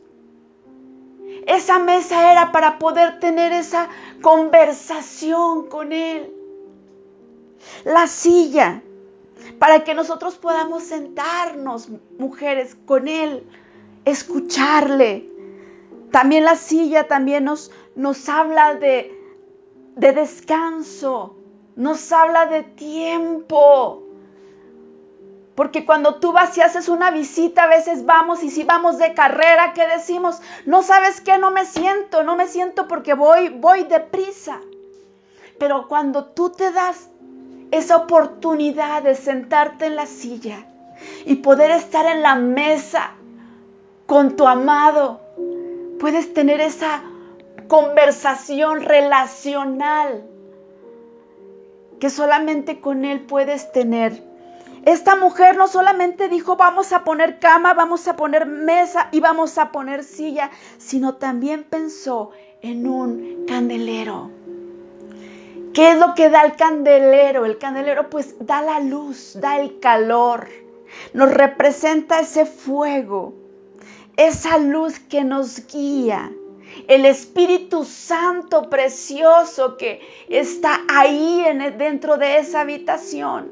Esa 1.45 1.79
mesa 1.79 2.29
era 2.29 2.51
para 2.51 2.77
poder 2.77 3.21
tener 3.21 3.53
esa 3.53 3.87
conversación 4.21 5.69
con 5.69 5.93
Él. 5.93 6.33
La 7.85 8.07
silla 8.07 8.81
para 9.59 9.83
que 9.83 9.93
nosotros 9.93 10.37
podamos 10.37 10.83
sentarnos, 10.83 11.89
mujeres, 12.17 12.77
con 12.85 13.07
Él, 13.07 13.43
escucharle. 14.05 15.29
También 16.11 16.45
la 16.45 16.55
silla 16.55 17.07
también 17.07 17.43
nos, 17.43 17.71
nos 17.95 18.29
habla 18.29 18.75
de, 18.75 19.13
de 19.95 20.13
descanso, 20.13 21.35
nos 21.75 22.11
habla 22.11 22.45
de 22.45 22.63
tiempo. 22.63 24.03
Porque 25.55 25.87
cuando 25.87 26.19
tú 26.19 26.33
vas 26.33 26.55
y 26.55 26.61
haces 26.61 26.87
una 26.87 27.09
visita, 27.09 27.63
a 27.63 27.67
veces 27.67 28.05
vamos 28.05 28.43
y 28.43 28.51
si 28.51 28.63
vamos 28.63 28.99
de 28.99 29.15
carrera, 29.15 29.73
¿qué 29.73 29.87
decimos? 29.87 30.39
No 30.65 30.83
sabes 30.83 31.19
qué, 31.19 31.39
no 31.39 31.49
me 31.49 31.65
siento, 31.65 32.23
no 32.23 32.35
me 32.35 32.47
siento 32.47 32.87
porque 32.87 33.15
voy, 33.15 33.49
voy 33.49 33.83
deprisa. 33.83 34.61
Pero 35.57 35.87
cuando 35.87 36.25
tú 36.25 36.51
te 36.51 36.71
das 36.71 37.09
esa 37.71 37.97
oportunidad 37.97 39.03
de 39.03 39.15
sentarte 39.15 39.85
en 39.85 39.95
la 39.95 40.05
silla 40.05 40.65
y 41.25 41.35
poder 41.35 41.71
estar 41.71 42.05
en 42.05 42.21
la 42.21 42.35
mesa 42.35 43.11
con 44.05 44.35
tu 44.35 44.47
amado. 44.47 45.21
Puedes 45.99 46.33
tener 46.33 46.61
esa 46.61 47.03
conversación 47.67 48.81
relacional 48.81 50.23
que 51.99 52.09
solamente 52.09 52.79
con 52.79 53.05
él 53.05 53.21
puedes 53.21 53.71
tener. 53.71 54.23
Esta 54.85 55.15
mujer 55.15 55.57
no 55.57 55.67
solamente 55.67 56.29
dijo 56.29 56.55
vamos 56.55 56.93
a 56.93 57.03
poner 57.03 57.39
cama, 57.39 57.73
vamos 57.73 58.07
a 58.07 58.15
poner 58.15 58.45
mesa 58.45 59.09
y 59.11 59.19
vamos 59.19 59.57
a 59.57 59.71
poner 59.71 60.03
silla, 60.03 60.49
sino 60.77 61.15
también 61.15 61.63
pensó 61.63 62.31
en 62.61 62.87
un 62.87 63.45
candelero. 63.47 64.36
¿Qué 65.73 65.91
es 65.91 65.97
lo 65.97 66.15
que 66.15 66.29
da 66.29 66.43
el 66.43 66.55
candelero? 66.55 67.45
El 67.45 67.57
candelero 67.57 68.09
pues 68.09 68.35
da 68.39 68.61
la 68.61 68.79
luz, 68.79 69.37
da 69.39 69.59
el 69.59 69.79
calor, 69.79 70.47
nos 71.13 71.31
representa 71.31 72.19
ese 72.19 72.45
fuego, 72.45 73.33
esa 74.15 74.57
luz 74.57 74.99
que 74.99 75.23
nos 75.23 75.67
guía, 75.67 76.31
el 76.87 77.05
Espíritu 77.05 77.85
Santo 77.85 78.69
precioso 78.69 79.77
que 79.77 80.01
está 80.29 80.81
ahí 80.89 81.43
en, 81.45 81.77
dentro 81.77 82.17
de 82.17 82.37
esa 82.37 82.61
habitación. 82.61 83.51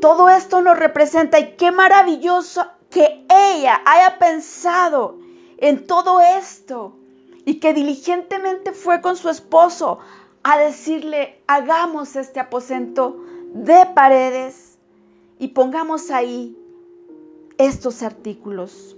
Todo 0.00 0.28
esto 0.28 0.60
nos 0.60 0.78
representa 0.78 1.38
y 1.38 1.52
qué 1.56 1.70
maravilloso 1.70 2.66
que 2.90 3.24
ella 3.28 3.80
haya 3.84 4.18
pensado 4.18 5.18
en 5.58 5.86
todo 5.86 6.20
esto 6.20 6.96
y 7.44 7.60
que 7.60 7.72
diligentemente 7.72 8.72
fue 8.72 9.00
con 9.00 9.16
su 9.16 9.28
esposo 9.30 9.98
a 10.48 10.58
decirle, 10.58 11.40
hagamos 11.48 12.14
este 12.14 12.38
aposento 12.38 13.16
de 13.52 13.84
paredes 13.96 14.78
y 15.40 15.48
pongamos 15.48 16.12
ahí 16.12 16.56
estos 17.58 18.04
artículos. 18.04 18.96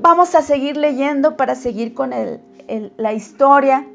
Vamos 0.00 0.34
a 0.34 0.40
seguir 0.40 0.78
leyendo 0.78 1.36
para 1.36 1.54
seguir 1.54 1.92
con 1.92 2.12
la 2.96 3.12
historia. 3.12 3.86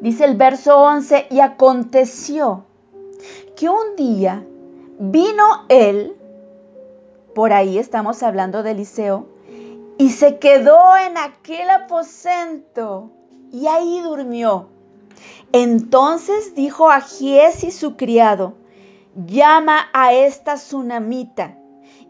Dice 0.00 0.26
el 0.26 0.36
verso 0.36 0.78
11, 0.78 1.26
y 1.28 1.40
aconteció 1.40 2.66
que 3.56 3.68
un 3.68 3.96
día 3.96 4.44
vino 5.00 5.64
él, 5.68 6.16
por 7.34 7.52
ahí 7.52 7.78
estamos 7.78 8.22
hablando 8.22 8.62
de 8.62 8.70
Eliseo, 8.70 9.26
y 9.98 10.10
se 10.10 10.38
quedó 10.38 10.96
en 10.96 11.18
aquel 11.18 11.68
aposento 11.68 13.10
y 13.52 13.66
ahí 13.66 14.00
durmió. 14.00 14.68
Entonces 15.52 16.54
dijo 16.54 16.90
a 16.90 17.00
Giesi 17.00 17.70
su 17.70 17.96
criado, 17.96 18.54
llama 19.26 19.88
a 19.92 20.12
esta 20.12 20.54
tsunamita. 20.54 21.58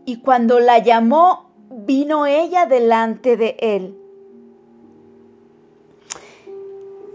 Y 0.05 0.21
cuando 0.21 0.61
la 0.61 0.79
llamó, 0.79 1.51
vino 1.71 2.27
ella 2.27 2.67
delante 2.67 3.37
de 3.37 3.57
él. 3.61 3.97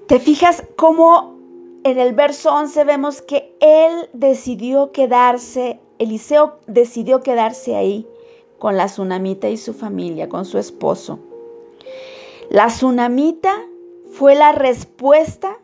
¿Te 0.08 0.20
fijas 0.20 0.64
cómo 0.76 1.36
en 1.84 2.00
el 2.00 2.14
verso 2.14 2.54
11 2.54 2.84
vemos 2.84 3.22
que 3.22 3.56
él 3.60 4.10
decidió 4.14 4.92
quedarse, 4.92 5.80
Eliseo 5.98 6.60
decidió 6.68 7.22
quedarse 7.22 7.76
ahí 7.76 8.08
con 8.60 8.78
la 8.78 8.86
tsunamita 8.86 9.50
y 9.50 9.58
su 9.58 9.74
familia, 9.74 10.30
con 10.30 10.46
su 10.46 10.58
esposo? 10.58 11.20
La 12.50 12.68
tsunamita 12.68 13.66
fue 14.12 14.36
la 14.36 14.52
respuesta 14.52 15.58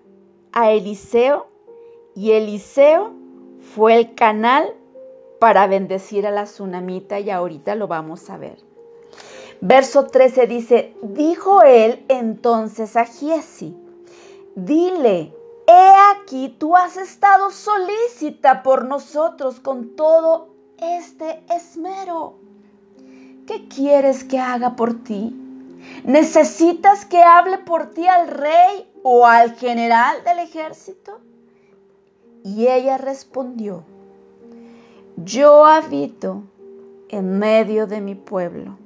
a 0.52 0.72
Eliseo 0.72 1.48
y 2.16 2.32
Eliseo 2.32 3.14
fue 3.76 3.96
el 3.96 4.16
canal 4.16 4.76
para 5.40 5.68
bendecir 5.68 6.28
a 6.28 6.32
la 6.32 6.44
tsunamita 6.44 7.20
y 7.20 7.30
ahorita 7.30 7.76
lo 7.76 7.88
vamos 7.88 8.30
a 8.30 8.38
ver. 8.38 8.58
Verso 9.62 10.06
13 10.06 10.48
dice, 10.48 10.96
dijo 11.02 11.62
él 11.62 12.04
entonces 12.10 12.96
a 12.96 13.06
Giesi, 13.06 13.76
dile, 14.56 15.34
he 15.68 15.94
aquí 16.16 16.56
tú 16.60 16.76
has 16.76 16.98
estado 16.98 17.52
solícita 17.52 18.64
por 18.64 18.86
nosotros 18.86 19.60
con 19.60 19.96
todo 19.96 20.50
este 20.78 21.44
esmero. 21.56 22.36
¿Qué 23.48 23.68
quieres 23.68 24.24
que 24.24 24.40
haga 24.40 24.76
por 24.76 25.04
ti? 25.04 25.41
¿Necesitas 26.04 27.06
que 27.06 27.24
hable 27.24 27.58
por 27.60 27.92
ti 27.92 28.08
al 28.08 28.28
rey 28.28 28.90
o 29.04 29.26
al 29.26 29.56
general 29.56 30.24
del 30.24 30.40
ejército? 30.40 31.20
Y 32.44 32.68
ella 32.68 32.98
respondió, 32.98 33.84
yo 35.18 35.66
habito 35.66 36.44
en 37.10 37.38
medio 37.38 37.88
de 37.88 38.02
mi 38.02 38.16
pueblo. 38.16 38.78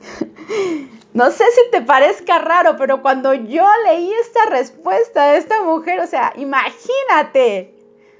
no 1.14 1.30
sé 1.30 1.44
si 1.54 1.70
te 1.70 1.82
parezca 1.82 2.38
raro, 2.38 2.76
pero 2.76 3.02
cuando 3.02 3.34
yo 3.34 3.66
leí 3.84 4.10
esta 4.22 4.46
respuesta 4.46 5.32
de 5.32 5.38
esta 5.38 5.62
mujer, 5.64 6.00
o 6.00 6.06
sea, 6.06 6.32
imagínate, 6.36 7.74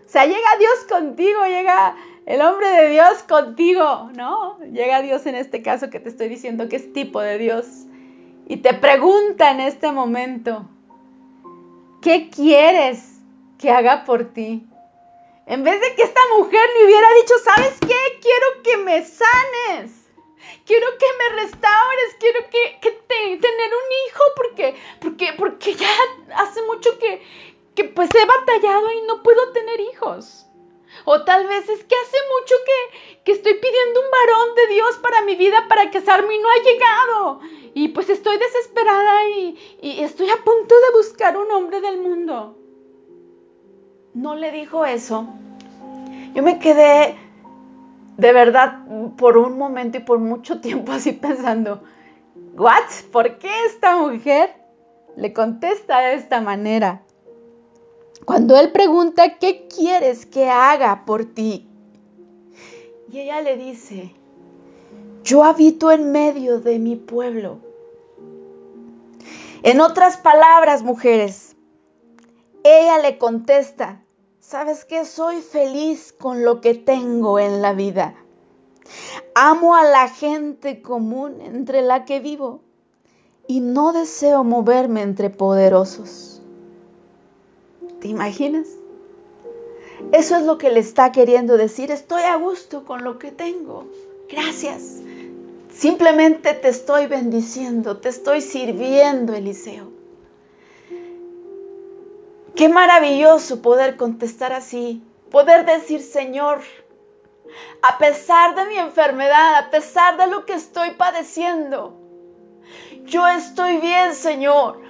o 0.04 0.08
sea, 0.08 0.26
llega 0.26 0.58
Dios 0.58 0.86
contigo, 0.88 1.44
llega 1.46 1.96
el 2.26 2.42
hombre 2.42 2.68
de 2.68 2.90
Dios 2.90 3.22
contigo, 3.28 4.10
¿no? 4.14 4.58
Llega 4.58 5.02
Dios 5.02 5.26
en 5.26 5.36
este 5.36 5.62
caso 5.62 5.90
que 5.90 6.00
te 6.00 6.08
estoy 6.08 6.28
diciendo 6.28 6.68
que 6.68 6.76
es 6.76 6.92
tipo 6.92 7.20
de 7.20 7.38
Dios. 7.38 7.66
Y 8.46 8.58
te 8.58 8.74
pregunta 8.74 9.50
en 9.50 9.60
este 9.60 9.90
momento, 9.90 10.68
¿qué 12.02 12.28
quieres? 12.28 13.16
que 13.58 13.70
haga 13.70 14.04
por 14.04 14.32
ti. 14.32 14.66
En 15.46 15.62
vez 15.62 15.80
de 15.80 15.94
que 15.94 16.02
esta 16.02 16.20
mujer 16.38 16.68
le 16.76 16.86
hubiera 16.86 17.08
dicho, 17.14 17.34
¿sabes 17.44 17.76
qué? 17.80 18.18
Quiero 18.20 18.62
que 18.62 18.76
me 18.78 19.04
sanes. 19.04 19.92
Quiero 20.64 20.86
que 20.98 21.06
me 21.18 21.42
restaures, 21.42 22.16
quiero 22.18 22.40
que, 22.50 22.78
que 22.80 22.90
tener 22.90 23.70
un 23.70 24.08
hijo 24.08 24.22
porque, 24.36 24.74
porque, 25.00 25.32
porque 25.38 25.74
ya 25.74 25.88
hace 26.36 26.62
mucho 26.62 26.98
que, 26.98 27.22
que 27.74 27.84
pues 27.84 28.10
he 28.14 28.24
batallado 28.24 28.92
y 28.92 29.02
no 29.06 29.22
puedo 29.22 29.52
tener 29.52 29.80
hijos. 29.80 30.45
O 31.04 31.24
tal 31.24 31.46
vez 31.46 31.68
es 31.68 31.84
que 31.84 31.94
hace 31.94 32.16
mucho 32.40 32.54
que, 32.64 33.22
que, 33.24 33.32
estoy 33.32 33.54
pidiendo 33.54 34.00
un 34.00 34.10
varón 34.10 34.54
de 34.56 34.74
Dios 34.74 34.96
para 35.02 35.22
mi 35.22 35.36
vida 35.36 35.66
para 35.68 35.90
casarme 35.90 36.34
y 36.34 36.38
no 36.38 36.48
ha 36.48 36.62
llegado. 36.62 37.40
Y 37.74 37.88
pues 37.88 38.08
estoy 38.08 38.38
desesperada 38.38 39.28
y, 39.28 39.58
y 39.82 40.00
estoy 40.02 40.30
a 40.30 40.42
punto 40.44 40.74
de 40.74 40.96
buscar 40.98 41.36
un 41.36 41.50
hombre 41.50 41.80
del 41.80 41.98
mundo 42.00 42.56
no 44.16 44.34
le 44.34 44.50
dijo 44.50 44.86
eso, 44.86 45.26
yo 46.32 46.42
me 46.42 46.58
quedé 46.58 47.16
de 48.16 48.32
verdad 48.32 48.78
por 49.18 49.36
un 49.36 49.58
momento 49.58 49.98
y 49.98 50.00
por 50.00 50.18
mucho 50.18 50.60
tiempo 50.62 50.92
así 50.92 51.12
pensando, 51.12 51.82
¿what? 52.56 52.90
¿Por 53.12 53.38
qué 53.38 53.50
esta 53.66 53.98
mujer 53.98 54.54
le 55.16 55.34
contesta 55.34 55.98
de 56.00 56.14
esta 56.14 56.40
manera? 56.40 57.02
Cuando 58.24 58.56
él 58.58 58.72
pregunta, 58.72 59.38
¿qué 59.38 59.68
quieres 59.68 60.26
que 60.26 60.48
haga 60.48 61.04
por 61.04 61.24
ti? 61.24 61.68
Y 63.12 63.20
ella 63.20 63.40
le 63.40 63.56
dice, 63.56 64.12
yo 65.22 65.44
habito 65.44 65.92
en 65.92 66.12
medio 66.12 66.60
de 66.60 66.78
mi 66.78 66.96
pueblo. 66.96 67.58
En 69.62 69.80
otras 69.80 70.16
palabras, 70.16 70.82
mujeres, 70.82 71.56
ella 72.64 72.98
le 72.98 73.18
contesta, 73.18 74.02
¿Sabes 74.48 74.84
qué? 74.84 75.04
Soy 75.04 75.42
feliz 75.42 76.12
con 76.12 76.44
lo 76.44 76.60
que 76.60 76.74
tengo 76.74 77.40
en 77.40 77.62
la 77.62 77.72
vida. 77.72 78.14
Amo 79.34 79.74
a 79.74 79.82
la 79.82 80.08
gente 80.08 80.82
común 80.82 81.40
entre 81.40 81.82
la 81.82 82.04
que 82.04 82.20
vivo 82.20 82.60
y 83.48 83.58
no 83.58 83.92
deseo 83.92 84.44
moverme 84.44 85.02
entre 85.02 85.30
poderosos. 85.30 86.35
¿Te 88.00 88.08
imaginas? 88.08 88.66
Eso 90.12 90.36
es 90.36 90.42
lo 90.42 90.58
que 90.58 90.70
le 90.70 90.80
está 90.80 91.12
queriendo 91.12 91.56
decir. 91.56 91.90
Estoy 91.90 92.22
a 92.22 92.36
gusto 92.36 92.84
con 92.84 93.04
lo 93.04 93.18
que 93.18 93.32
tengo. 93.32 93.86
Gracias. 94.28 95.00
Simplemente 95.72 96.54
te 96.54 96.68
estoy 96.68 97.06
bendiciendo, 97.06 97.98
te 97.98 98.08
estoy 98.08 98.40
sirviendo, 98.40 99.34
Eliseo. 99.34 99.90
Qué 102.54 102.70
maravilloso 102.70 103.60
poder 103.60 103.96
contestar 103.96 104.54
así, 104.54 105.02
poder 105.30 105.66
decir, 105.66 106.00
Señor, 106.00 106.62
a 107.82 107.98
pesar 107.98 108.54
de 108.54 108.64
mi 108.66 108.78
enfermedad, 108.78 109.56
a 109.56 109.70
pesar 109.70 110.16
de 110.16 110.26
lo 110.28 110.46
que 110.46 110.54
estoy 110.54 110.92
padeciendo, 110.92 111.94
yo 113.04 113.26
estoy 113.26 113.76
bien, 113.76 114.14
Señor. 114.14 114.80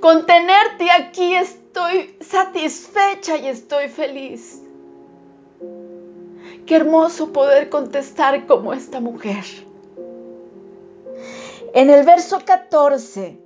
Con 0.00 0.24
tenerte 0.26 0.88
aquí 0.92 1.34
estoy 1.34 1.63
satisfecha 2.20 3.36
y 3.36 3.48
estoy 3.48 3.88
feliz. 3.88 4.62
Qué 6.66 6.76
hermoso 6.76 7.32
poder 7.32 7.68
contestar 7.68 8.46
como 8.46 8.72
esta 8.72 9.00
mujer. 9.00 9.44
En 11.74 11.90
el 11.90 12.04
verso 12.04 12.38
14 12.44 13.44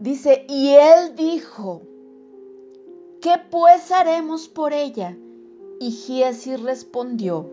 Dice, 0.00 0.46
y 0.48 0.70
él 0.70 1.14
dijo, 1.14 1.82
¿qué 3.20 3.34
pues 3.50 3.92
haremos 3.92 4.48
por 4.48 4.72
ella? 4.72 5.14
Y 5.78 5.90
Giesi 5.90 6.56
respondió, 6.56 7.50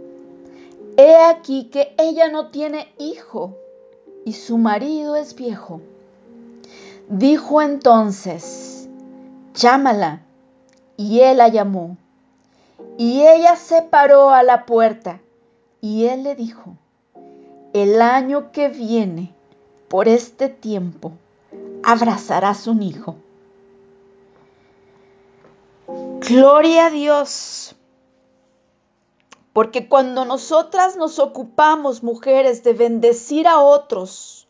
he 0.95 1.13
aquí 1.17 1.65
que 1.65 1.93
ella 1.97 2.29
no 2.29 2.49
tiene 2.49 2.87
hijo 2.97 3.57
y 4.23 4.31
su 4.31 4.57
marido 4.57 5.17
es 5.17 5.35
viejo. 5.35 5.81
Dijo 7.09 7.61
entonces, 7.61 8.86
llámala. 9.57 10.21
Y 10.95 11.19
él 11.19 11.37
la 11.37 11.49
llamó. 11.49 11.97
Y 12.97 13.21
ella 13.21 13.55
se 13.55 13.81
paró 13.81 14.29
a 14.29 14.43
la 14.43 14.65
puerta. 14.65 15.19
Y 15.81 16.05
él 16.05 16.23
le 16.23 16.35
dijo, 16.35 16.75
el 17.73 18.01
año 18.01 18.51
que 18.51 18.69
viene, 18.69 19.33
por 19.87 20.07
este 20.07 20.49
tiempo, 20.49 21.11
abrazarás 21.83 22.67
un 22.67 22.81
hijo. 22.81 23.15
Gloria 26.27 26.87
a 26.87 26.89
Dios. 26.89 27.75
Porque 29.53 29.87
cuando 29.87 30.25
nosotras 30.25 30.97
nos 30.97 31.19
ocupamos, 31.19 32.03
mujeres, 32.03 32.63
de 32.63 32.73
bendecir 32.73 33.47
a 33.47 33.59
otros, 33.59 34.47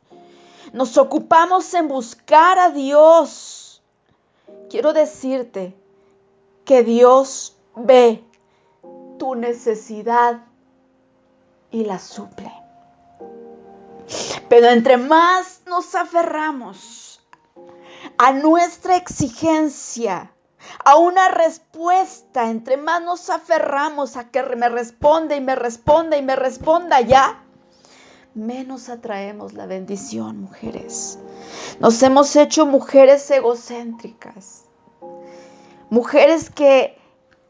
nos 0.73 0.97
ocupamos 0.97 1.73
en 1.73 1.87
buscar 1.87 2.59
a 2.59 2.71
Dios, 2.71 3.66
quiero 4.69 4.93
decirte 4.93 5.75
que 6.65 6.83
Dios 6.83 7.57
ve 7.75 8.23
tu 9.17 9.35
necesidad 9.35 10.43
y 11.71 11.85
la 11.85 11.99
suple. 11.99 12.51
Pero 14.49 14.67
entre 14.67 14.97
más 14.97 15.61
nos 15.65 15.95
aferramos 15.95 17.21
a 18.17 18.31
nuestra 18.31 18.95
exigencia, 18.95 20.31
a 20.83 20.95
una 20.95 21.27
respuesta, 21.29 22.49
entre 22.49 22.77
más 22.77 23.01
nos 23.01 23.29
aferramos 23.29 24.17
a 24.17 24.29
que 24.29 24.43
me 24.43 24.69
responda 24.69 25.35
y 25.35 25.41
me 25.41 25.55
responda 25.55 26.17
y 26.17 26.21
me 26.21 26.35
responda 26.35 27.01
ya, 27.01 27.43
menos 28.37 28.89
atraemos 28.89 29.53
la 29.53 29.65
bendición, 29.65 30.39
mujeres. 30.39 31.19
Nos 31.79 32.01
hemos 32.03 32.35
hecho 32.35 32.65
mujeres 32.65 33.29
egocéntricas, 33.31 34.63
mujeres 35.89 36.49
que 36.49 36.97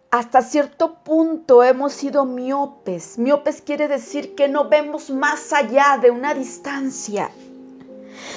hasta 0.09 0.41
cierto 0.41 0.95
punto 1.03 1.63
hemos 1.63 1.91
sido 1.91 2.25
miopes. 2.25 3.17
Miopes 3.17 3.61
quiere 3.61 3.87
decir 3.87 4.35
que 4.35 4.47
no 4.47 4.69
vemos 4.69 5.09
más 5.09 5.51
allá 5.51 5.99
de 6.01 6.11
una 6.11 6.33
distancia. 6.33 7.29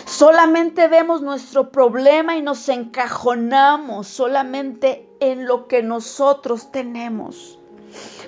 Solamente 0.04 0.88
vemos 0.88 1.22
nuestro 1.22 1.70
problema 1.70 2.36
y 2.36 2.42
nos 2.42 2.68
encajonamos 2.68 4.08
solamente 4.08 5.08
en 5.20 5.46
lo 5.46 5.68
que 5.68 5.82
nosotros 5.82 6.72
tenemos. 6.72 7.59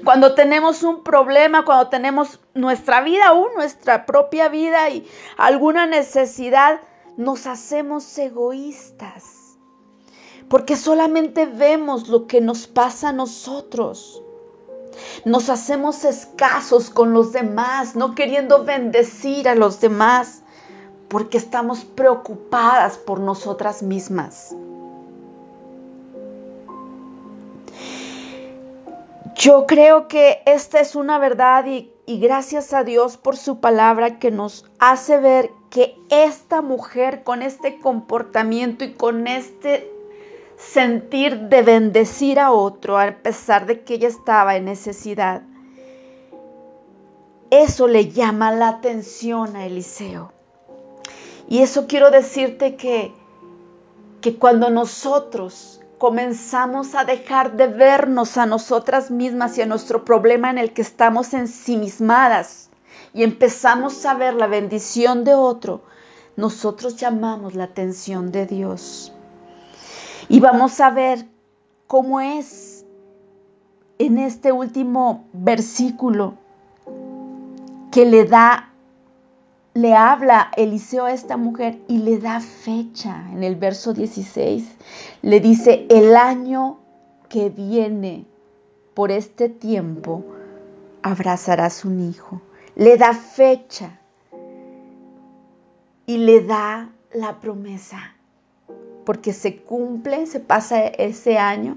Cuando 0.05 0.35
tenemos 0.35 0.83
un 0.83 1.03
problema, 1.03 1.65
cuando 1.65 1.89
tenemos 1.89 2.41
nuestra 2.55 3.03
vida 3.03 3.29
aún, 3.29 3.49
nuestra 3.55 4.07
propia 4.07 4.49
vida 4.49 4.89
y 4.91 5.09
alguna 5.37 5.87
necesidad, 5.87 6.81
nos 7.17 7.47
hacemos 7.47 8.19
egoístas 8.19 9.43
porque 10.53 10.77
solamente 10.77 11.47
vemos 11.47 12.09
lo 12.09 12.27
que 12.27 12.43
nos 12.43 12.67
pasa 12.67 13.09
a 13.09 13.13
nosotros. 13.15 14.23
Nos 15.25 15.49
hacemos 15.49 16.05
escasos 16.05 16.91
con 16.91 17.15
los 17.15 17.33
demás, 17.33 17.97
no 17.97 18.15
queriendo 18.15 18.63
bendecir 18.63 19.49
a 19.49 19.55
los 19.55 19.81
demás, 19.81 20.43
porque 21.09 21.39
estamos 21.39 21.87
preocupadas 21.87 22.99
por 22.99 23.19
nosotras 23.19 23.83
mismas. 23.83 24.55
Yo 29.35 29.67
creo 29.67 30.09
que 30.09 30.43
esta 30.47 30.81
es 30.81 30.95
una 30.95 31.19
verdad 31.19 31.65
y, 31.67 31.91
gracias 32.07 32.75
a 32.75 32.85
Dios 32.85 33.17
por 33.17 33.37
su 33.37 33.61
palabra 33.61 34.19
que 34.19 34.31
nos 34.31 34.67
hace 34.79 35.19
ver 35.19 35.51
que 35.71 35.97
esta 36.11 36.61
mujer 36.61 37.25
con 37.25 37.41
este 37.41 37.81
comportamiento 37.81 38.85
y 38.85 38.93
con 38.93 39.27
este 39.27 39.91
sentir 40.59 41.49
de 41.49 41.63
bendecir 41.63 42.39
a 42.39 42.53
otro 42.53 42.99
a 42.99 43.11
pesar 43.23 43.67
de 43.67 43.83
que 43.83 43.95
ella 43.95 44.09
estaba 44.09 44.57
en 44.57 44.67
necesidad. 44.67 45.43
Eso 47.51 47.89
le 47.89 48.11
llama 48.11 48.53
la 48.53 48.69
atención 48.69 49.57
a 49.57 49.67
Eliseo. 49.67 50.33
Y 51.49 51.61
eso 51.61 51.87
quiero 51.87 52.11
decirte 52.11 52.77
que, 52.77 53.13
que 54.21 54.37
cuando 54.37 54.71
nosotros 54.71 55.82
comenzamos 56.03 56.97
a 56.97 57.05
dejar 57.05 57.57
de 57.57 57.69
vernos 57.69 58.37
a 58.37 58.45
nosotras 58.45 59.13
mismas 59.13 59.57
y 59.57 59.63
a 59.63 59.67
nuestro 59.67 60.05
problema 60.05 60.51
en 60.51 60.59
el 60.59 60.73
que 60.73 60.83
estamos 60.83 61.33
ensimismadas 61.33 62.71
y 63.15 63.23
empezamos 63.23 64.05
a 64.05 64.15
ver 64.15 64.35
la 64.35 64.49
bendición 64.49 65.23
de 65.23 65.35
otro, 65.35 65.85
nosotros 66.35 66.97
llamamos 66.97 67.55
la 67.55 67.63
atención 67.63 68.33
de 68.33 68.47
Dios. 68.47 69.13
Y 70.29 70.41
vamos 70.41 70.81
a 70.81 70.91
ver 70.91 71.25
cómo 71.87 72.21
es 72.21 72.85
en 74.01 74.19
este 74.19 74.51
último 74.51 75.29
versículo 75.33 76.35
que 77.93 78.07
le 78.07 78.25
da, 78.25 78.72
le 79.75 79.95
habla 79.95 80.51
Eliseo 80.57 81.07
a 81.07 81.13
esta 81.13 81.37
mujer 81.37 81.79
y 81.89 81.99
le 81.99 82.19
da 82.19 82.41
fecha. 82.41 83.25
En 83.33 83.43
el 83.43 83.57
verso 83.57 83.93
16 83.93 84.65
le 85.23 85.41
dice, 85.41 85.87
el 85.89 86.17
año 86.17 86.79
que 87.29 87.49
viene 87.49 88.27
por 88.95 89.11
este 89.11 89.49
tiempo 89.49 90.25
abrazarás 91.03 91.85
un 91.85 92.01
hijo. 92.01 92.43
Le 92.77 92.97
da 92.97 93.15
fecha 93.15 93.99
y 96.07 96.19
le 96.19 96.43
da 96.43 96.91
la 97.13 97.41
promesa 97.41 98.15
porque 99.05 99.33
se 99.33 99.57
cumple, 99.57 100.27
se 100.27 100.41
pasa 100.41 100.85
ese 100.87 101.39
año 101.39 101.77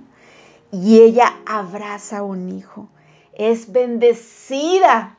y 0.72 1.00
ella 1.02 1.34
abraza 1.46 2.24
un 2.24 2.50
hijo. 2.50 2.90
Es 3.34 3.72
bendecida 3.72 5.18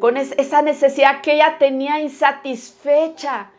con 0.00 0.16
esa 0.16 0.62
necesidad 0.62 1.20
que 1.20 1.34
ella 1.34 1.56
tenía 1.58 2.00
insatisfecha. 2.00 3.50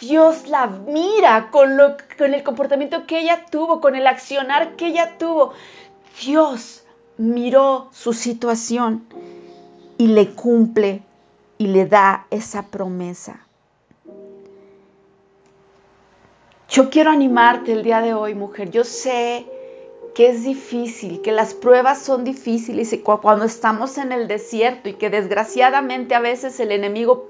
Dios 0.00 0.48
la 0.48 0.66
mira 0.66 1.48
con, 1.50 1.76
lo, 1.76 1.96
con 2.18 2.34
el 2.34 2.42
comportamiento 2.42 3.06
que 3.06 3.20
ella 3.20 3.46
tuvo, 3.50 3.80
con 3.80 3.94
el 3.94 4.06
accionar 4.06 4.76
que 4.76 4.88
ella 4.88 5.16
tuvo. 5.18 5.52
Dios 6.20 6.84
miró 7.16 7.88
su 7.92 8.12
situación 8.12 9.04
y 9.98 10.08
le 10.08 10.30
cumple 10.32 11.02
y 11.58 11.68
le 11.68 11.86
da 11.86 12.26
esa 12.30 12.66
promesa. 12.66 13.40
Yo 16.68 16.90
quiero 16.90 17.10
animarte 17.10 17.72
el 17.72 17.82
día 17.82 18.00
de 18.00 18.12
hoy, 18.12 18.34
mujer. 18.34 18.70
Yo 18.70 18.84
sé 18.84 19.46
que 20.16 20.30
es 20.30 20.44
difícil, 20.44 21.20
que 21.20 21.30
las 21.30 21.52
pruebas 21.52 22.00
son 22.00 22.24
difíciles 22.24 22.90
y 22.94 23.00
cuando 23.00 23.44
estamos 23.44 23.98
en 23.98 24.12
el 24.12 24.28
desierto 24.28 24.88
y 24.88 24.94
que 24.94 25.10
desgraciadamente 25.10 26.14
a 26.14 26.20
veces 26.20 26.58
el 26.58 26.72
enemigo 26.72 27.26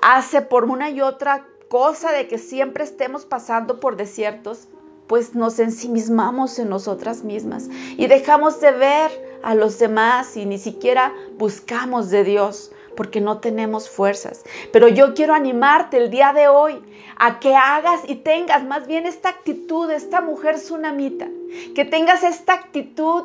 hace 0.00 0.40
por 0.40 0.64
una 0.64 0.88
y 0.88 1.02
otra 1.02 1.46
cosa 1.68 2.10
de 2.10 2.28
que 2.28 2.38
siempre 2.38 2.84
estemos 2.84 3.26
pasando 3.26 3.80
por 3.80 3.96
desiertos, 3.96 4.68
pues 5.08 5.34
nos 5.34 5.58
ensimismamos 5.58 6.58
en 6.58 6.70
nosotras 6.70 7.22
mismas 7.22 7.68
y 7.98 8.06
dejamos 8.06 8.62
de 8.62 8.72
ver 8.72 9.38
a 9.42 9.54
los 9.54 9.78
demás 9.78 10.34
y 10.38 10.46
ni 10.46 10.56
siquiera 10.56 11.12
buscamos 11.36 12.08
de 12.08 12.24
Dios 12.24 12.72
porque 12.96 13.20
no 13.20 13.38
tenemos 13.38 13.88
fuerzas. 13.88 14.44
Pero 14.72 14.88
yo 14.88 15.14
quiero 15.14 15.34
animarte 15.34 15.96
el 15.96 16.10
día 16.10 16.32
de 16.32 16.48
hoy 16.48 16.80
a 17.16 17.40
que 17.40 17.54
hagas 17.54 18.00
y 18.06 18.16
tengas 18.16 18.64
más 18.64 18.86
bien 18.86 19.06
esta 19.06 19.28
actitud, 19.28 19.90
esta 19.90 20.20
mujer 20.20 20.56
tsunamita, 20.56 21.28
que 21.74 21.84
tengas 21.84 22.22
esta 22.22 22.54
actitud 22.54 23.24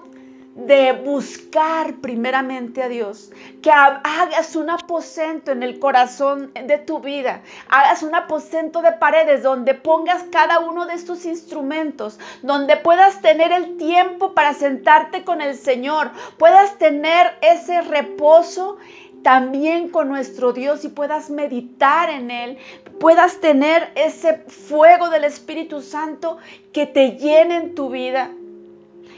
de 0.57 0.91
buscar 0.91 1.97
primeramente 2.01 2.81
a 2.81 2.89
Dios, 2.89 3.31
que 3.61 3.69
hagas 3.69 4.55
un 4.55 4.71
aposento 4.71 5.51
en 5.51 5.61
el 5.61 5.77
corazón 5.77 6.51
de 6.53 6.79
tu 6.79 6.99
vida, 6.99 7.41
hagas 7.69 8.01
un 8.01 8.15
aposento 8.15 8.81
de 8.81 8.93
paredes 8.93 9.43
donde 9.43 9.75
pongas 9.75 10.23
cada 10.31 10.59
uno 10.59 10.87
de 10.87 10.95
estos 10.95 11.25
instrumentos, 11.25 12.19
donde 12.41 12.75
puedas 12.75 13.21
tener 13.21 13.51
el 13.51 13.77
tiempo 13.77 14.33
para 14.33 14.55
sentarte 14.55 15.23
con 15.23 15.41
el 15.41 15.55
Señor, 15.55 16.09
puedas 16.39 16.79
tener 16.79 17.37
ese 17.41 17.81
reposo 17.81 18.77
también 19.23 19.89
con 19.89 20.07
nuestro 20.07 20.53
Dios 20.53 20.85
y 20.85 20.89
puedas 20.89 21.29
meditar 21.29 22.09
en 22.09 22.31
Él, 22.31 22.57
puedas 22.99 23.39
tener 23.39 23.91
ese 23.95 24.35
fuego 24.47 25.09
del 25.09 25.23
Espíritu 25.23 25.81
Santo 25.81 26.37
que 26.71 26.85
te 26.85 27.17
llene 27.17 27.55
en 27.55 27.75
tu 27.75 27.89
vida 27.89 28.31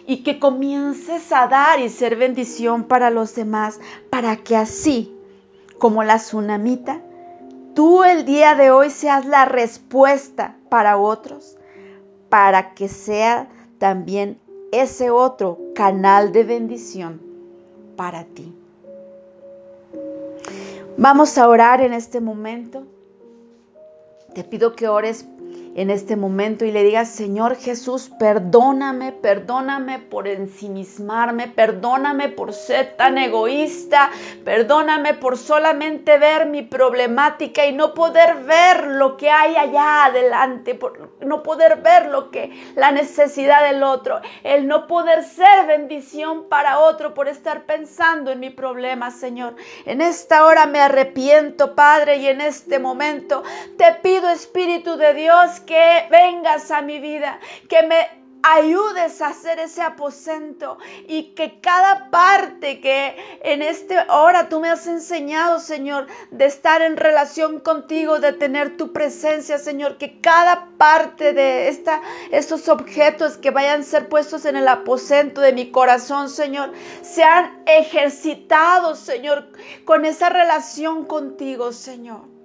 y 0.08 0.24
que 0.24 0.40
comiences 0.40 1.32
a 1.32 1.48
dar 1.48 1.80
y 1.80 1.90
ser 1.90 2.16
bendición 2.16 2.86
para 2.86 3.10
los 3.10 3.36
demás, 3.36 3.80
para 4.10 4.38
que 4.38 4.56
así 4.56 5.16
como 5.78 6.04
la 6.04 6.18
tsunamita, 6.18 7.02
tú 7.76 8.04
el 8.04 8.26
día 8.26 8.56
de 8.56 8.72
hoy 8.72 8.90
seas 8.90 9.26
la 9.26 9.46
respuesta 9.46 10.56
para 10.70 10.98
otros, 10.98 11.58
para 12.30 12.74
que 12.74 12.88
sea 12.90 13.48
también 13.78 14.40
ese 14.72 15.10
otro 15.10 15.58
canal 15.76 16.32
de 16.32 16.44
bendición 16.44 17.22
para 17.96 18.24
ti. 18.24 18.59
Vamos 21.02 21.38
a 21.38 21.48
orar 21.48 21.80
en 21.80 21.94
este 21.94 22.20
momento. 22.20 22.86
Te 24.34 24.44
pido 24.44 24.76
que 24.76 24.90
ores 24.90 25.26
en 25.80 25.92
este 25.92 26.18
momento 26.18 26.66
y 26.66 26.74
le 26.74 26.84
digas, 26.84 27.08
Señor 27.08 27.56
Jesús, 27.56 28.12
perdóname, 28.20 29.14
perdóname 29.14 30.00
por 30.00 30.28
ensimismarme, 30.28 31.48
perdóname 31.48 32.28
por 32.28 32.52
ser 32.52 32.98
tan 32.98 33.18
egoísta, 33.18 34.12
perdóname 34.44 35.14
por 35.14 35.38
solamente 35.38 36.18
ver 36.18 36.48
mi 36.48 36.64
problemática 36.64 37.66
y 37.66 37.72
no 37.72 37.94
poder 37.94 38.44
ver 38.44 38.88
lo 38.88 39.16
que 39.16 39.30
hay 39.30 39.56
allá 39.56 40.04
adelante, 40.04 40.76
por 40.76 41.12
no 41.22 41.44
poder 41.44 41.78
ver 41.78 42.08
lo 42.08 42.30
que 42.30 42.52
la 42.76 42.92
necesidad 42.92 43.64
del 43.64 43.82
otro, 43.82 44.20
el 44.44 44.68
no 44.68 44.86
poder 44.86 45.24
ser 45.24 45.66
bendición 45.66 46.50
para 46.50 46.80
otro 46.80 47.14
por 47.14 47.30
estar 47.30 47.66
pensando 47.66 48.34
en 48.34 48.42
mi 48.42 48.50
problema, 48.50 49.12
Señor. 49.12 49.56
En 49.86 50.02
esta 50.02 50.44
hora 50.44 50.66
me 50.66 50.82
arrepiento, 50.82 51.74
Padre, 51.74 52.18
y 52.18 52.28
en 52.28 52.42
este 52.42 52.80
momento 52.80 53.44
te 53.78 53.94
pido, 54.04 54.28
Espíritu 54.28 54.98
de 54.98 55.14
Dios, 55.14 55.62
que 55.70 56.08
vengas 56.10 56.72
a 56.72 56.82
mi 56.82 57.00
vida, 57.00 57.40
que 57.70 57.84
me 57.84 58.20
ayudes 58.42 59.22
a 59.22 59.28
hacer 59.28 59.60
ese 59.60 59.84
aposento 59.84 60.80
y 61.08 61.36
que 61.36 61.60
cada 61.62 62.10
parte 62.10 62.82
que 62.82 63.16
en 63.44 63.62
esta 63.62 64.08
hora 64.10 64.50
tú 64.50 64.62
me 64.62 64.70
has 64.70 64.88
enseñado, 64.88 65.60
Señor, 65.60 66.08
de 66.32 66.46
estar 66.46 66.82
en 66.82 66.98
relación 66.98 67.60
contigo, 67.60 68.20
de 68.20 68.34
tener 68.34 68.78
tu 68.78 68.94
presencia, 68.94 69.60
Señor, 69.60 70.00
que 70.00 70.20
cada 70.22 70.70
parte 70.80 71.34
de 71.34 71.68
esta, 71.68 72.02
estos 72.32 72.68
objetos 72.68 73.38
que 73.38 73.52
vayan 73.52 73.82
a 73.82 73.84
ser 73.84 74.10
puestos 74.10 74.46
en 74.46 74.56
el 74.56 74.68
aposento 74.68 75.40
de 75.40 75.54
mi 75.54 75.70
corazón, 75.70 76.32
Señor, 76.32 76.74
sean 77.04 77.62
ejercitados, 77.68 78.98
Señor, 78.98 79.50
con 79.86 80.04
esa 80.06 80.30
relación 80.30 81.06
contigo, 81.06 81.74
Señor. 81.74 82.39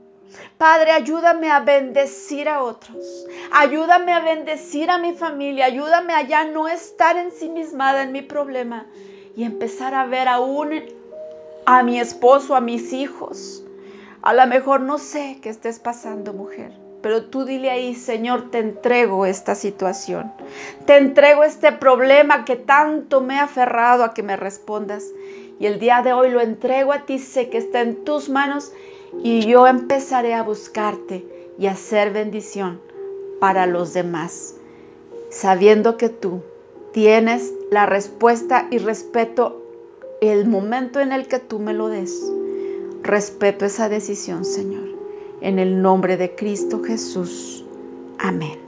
Padre, 0.59 0.92
ayúdame 0.92 1.51
a 1.51 1.61
bendecir 1.61 2.49
a 2.49 2.62
otros. 2.62 3.27
Ayúdame 3.53 4.12
a 4.12 4.20
bendecir 4.20 4.90
a 4.90 4.99
mi 4.99 5.12
familia. 5.12 5.66
Ayúdame 5.66 6.14
a 6.14 6.23
ya 6.23 6.44
no 6.44 6.68
estar 6.68 7.16
ensimismada 7.16 8.03
en 8.03 8.12
mi 8.12 8.23
problema 8.23 8.87
y 9.37 9.44
empezar 9.44 9.94
a 9.94 10.07
ver 10.07 10.29
aún 10.29 10.85
a 11.66 11.83
mi 11.83 11.99
esposo, 11.99 12.55
a 12.55 12.61
mis 12.61 12.92
hijos. 12.92 13.64
A 14.23 14.33
lo 14.33 14.47
mejor 14.47 14.81
no 14.81 14.99
sé 14.99 15.38
qué 15.42 15.51
estés 15.51 15.79
pasando, 15.79 16.33
mujer. 16.33 16.73
Pero 17.03 17.27
tú 17.27 17.44
dile 17.44 17.70
ahí, 17.70 17.94
Señor, 17.94 18.51
te 18.51 18.59
entrego 18.59 19.27
esta 19.27 19.55
situación. 19.55 20.33
Te 20.87 20.97
entrego 20.97 21.44
este 21.44 21.73
problema 21.73 22.47
que 22.47 22.57
tanto 22.57 23.20
me 23.20 23.38
ha 23.38 23.44
aferrado 23.44 24.05
a 24.05 24.14
que 24.14 24.23
me 24.23 24.37
respondas. 24.37 25.05
Y 25.61 25.66
el 25.66 25.79
día 25.79 26.01
de 26.03 26.14
hoy 26.14 26.31
lo 26.31 26.40
entrego 26.40 26.92
a 26.92 27.01
ti, 27.01 27.18
sé 27.18 27.51
que 27.51 27.59
está 27.59 27.83
en 27.83 28.05
tus 28.05 28.31
manos 28.31 28.73
y 29.22 29.46
yo 29.46 29.66
empezaré 29.66 30.35
a 30.35 30.42
buscarte 30.42 31.27
y 31.59 31.66
a 31.66 31.72
hacer 31.72 32.12
bendición 32.12 32.81
para 33.40 33.66
los 33.66 33.94
demás, 33.94 34.57
sabiendo 35.31 35.96
que 35.96 36.09
tú 36.09 36.42
tienes 36.92 37.53
la 37.70 37.87
respuesta 37.87 38.68
y 38.70 38.79
respeto 38.79 39.62
el 40.20 40.46
momento 40.46 41.00
en 41.00 41.12
el 41.12 41.27
que 41.27 41.38
tú 41.38 41.59
me 41.59 41.74
lo 41.74 41.88
des. 41.88 42.33
Respeto 43.03 43.64
esa 43.66 43.88
decisión, 43.88 44.44
Señor. 44.44 44.88
En 45.40 45.59
el 45.59 45.83
nombre 45.83 46.16
de 46.16 46.35
Cristo 46.35 46.83
Jesús. 46.83 47.64
Amén. 48.18 48.63